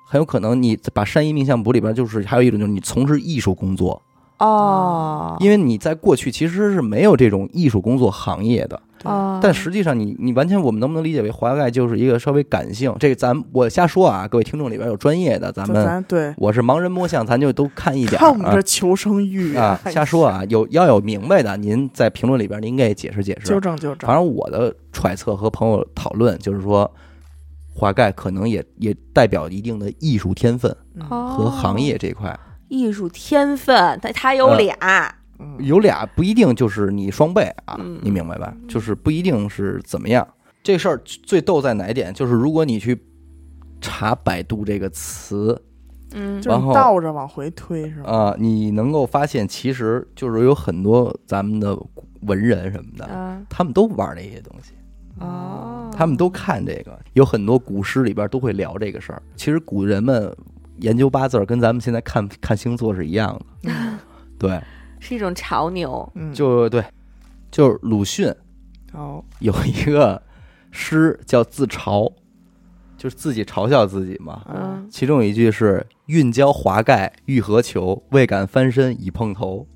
[0.05, 4.03] 很有可能你把山医命相卜里边就是还有一种就是你从事艺术工作，
[4.39, 12.95] 哦，因为你在过去其实是没有这种艺术工作行业的，哦，但实际上你你完全我们能不能理解为华盖就是一个稍微感性？
[12.99, 23.61] 这个咱我瞎说啊，各位听众里边有专业的，咱们咱对，我是盲人摸象，咱就都看一点看我们这求生欲啊，瞎说啊，有要有明白的，您在评论里边您给解释解释纠。
[23.61, 24.17] 正纠正反。
[24.17, 26.91] 正我的揣测和朋友讨论就是说，
[27.75, 32.37] 华盖可能也也代表一定的艺术天分嗯和行业这块，
[32.69, 35.15] 艺术天分，他他有嗯俩，嗯
[35.59, 38.55] 有俩不一定就是你双倍啊嗯，你明白吧？
[38.69, 40.27] 就是不一定是怎么样。
[40.63, 42.13] 这事儿最逗在哪一点？
[42.13, 43.01] 就是如果你去
[43.81, 45.61] 查百度这个词
[46.13, 48.11] 嗯就是然后倒着往回推是吧？
[48.11, 51.79] 啊、你能够发现其实就是有很多咱们的
[52.23, 54.73] 文人什么的，嗯他们都玩那些东西。
[55.21, 59.21] 哦，他们都看这个，有很多古诗里边都会聊这个事儿。
[59.37, 60.33] 其实古人们
[60.79, 63.71] 研究八字儿，跟咱们现在看看星座是一样的。
[64.39, 64.61] 对，
[65.01, 66.85] 是一种潮牛，嗯，就对，
[67.51, 68.35] 就是鲁迅
[68.93, 70.21] 哦， 有一个
[70.71, 72.13] 诗叫自嘲，
[72.97, 74.43] 就是自己嘲笑自己嘛。
[74.91, 79.67] 其中有一句是“运交华盖欲何求，未敢翻身已碰头”，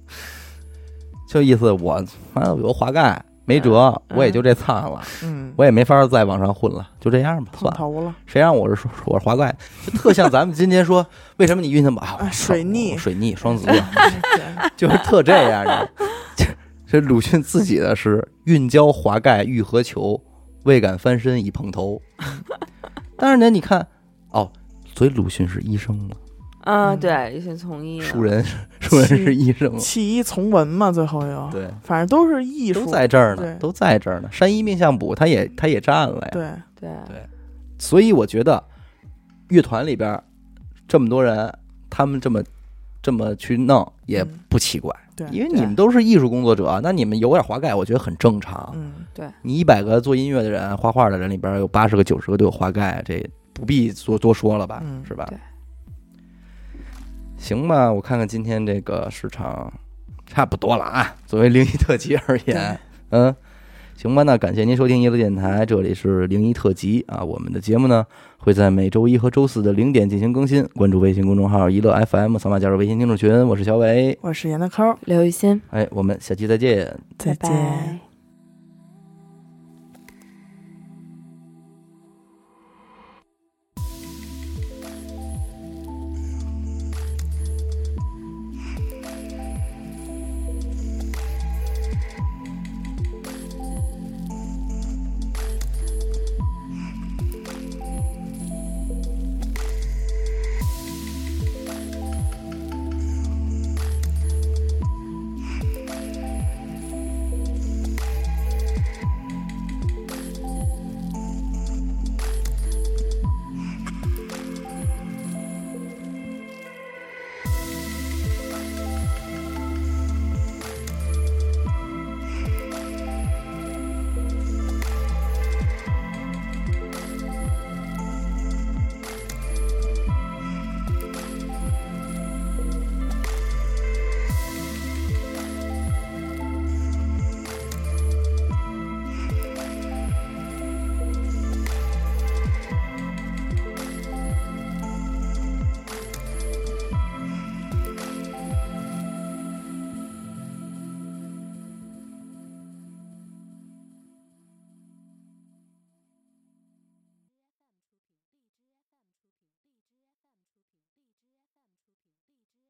[1.29, 7.77] 就意思我反正有个华盖没辙，嗯我也就这苍了，嗯，我也没法再往上混了，就这样吧，碰算了。
[7.77, 9.55] 头了，谁让我是说我是华盖，
[9.87, 11.05] 就特像咱们今天说，
[11.39, 12.17] 为什么你运气不好？
[12.19, 13.75] 哎水逆水逆 双子座，
[14.77, 15.91] 就是特这样的。
[16.37, 16.47] 这
[16.87, 20.21] 这鲁迅自己的诗：“运交华盖欲何求，
[20.65, 22.01] 未敢翻身已碰头。”
[23.17, 23.87] 但是呢，你看
[24.31, 24.51] 哦，
[24.95, 26.15] 所以鲁迅是医生嘛，
[26.63, 28.45] 嗯，嗯对，一些从医的树人
[28.81, 34.29] 树人是医生，弃医从文嘛，最后又，对，反正都是艺术，都在这儿呢，都在这儿呢。
[34.33, 36.29] 山医命相卜，他也他也占了呀。
[36.33, 36.51] 对，
[36.81, 37.17] 对对
[37.79, 38.63] 所以我觉得
[39.49, 40.21] 乐团里边
[40.87, 41.53] 这么多人，
[41.91, 42.43] 他们这么
[43.03, 48.73] 这么去弄也嗯不奇怪，对因为你们都是艺术工作者，那你们有点滑盖，我觉得很正常。
[48.77, 55.37] 嗯，对你一百个做音乐的人、画画的人里边有八十个、九十个都有滑盖，这不必多多说了吧，嗯是吧对？
[57.43, 59.71] 行吧，我看看今天这个市场
[60.27, 61.13] 差不多了啊。
[61.27, 62.79] 作为灵异特辑而言，
[63.11, 63.35] 嗯，
[63.97, 67.21] 行吧，那感谢您收听一乐电台，这里是灵异特辑啊。
[67.25, 68.07] 我们的节目呢
[68.39, 73.45] 会在每周一和周四的零点进行更新，关注微信公众号“一乐 FM”，扫码加入微信听众群。
[73.49, 76.97] 我是小伟，我是严大抠，刘雨欣，哎，我们下期再见。
[77.19, 77.53] 再拜见。
[77.53, 78.12] 拜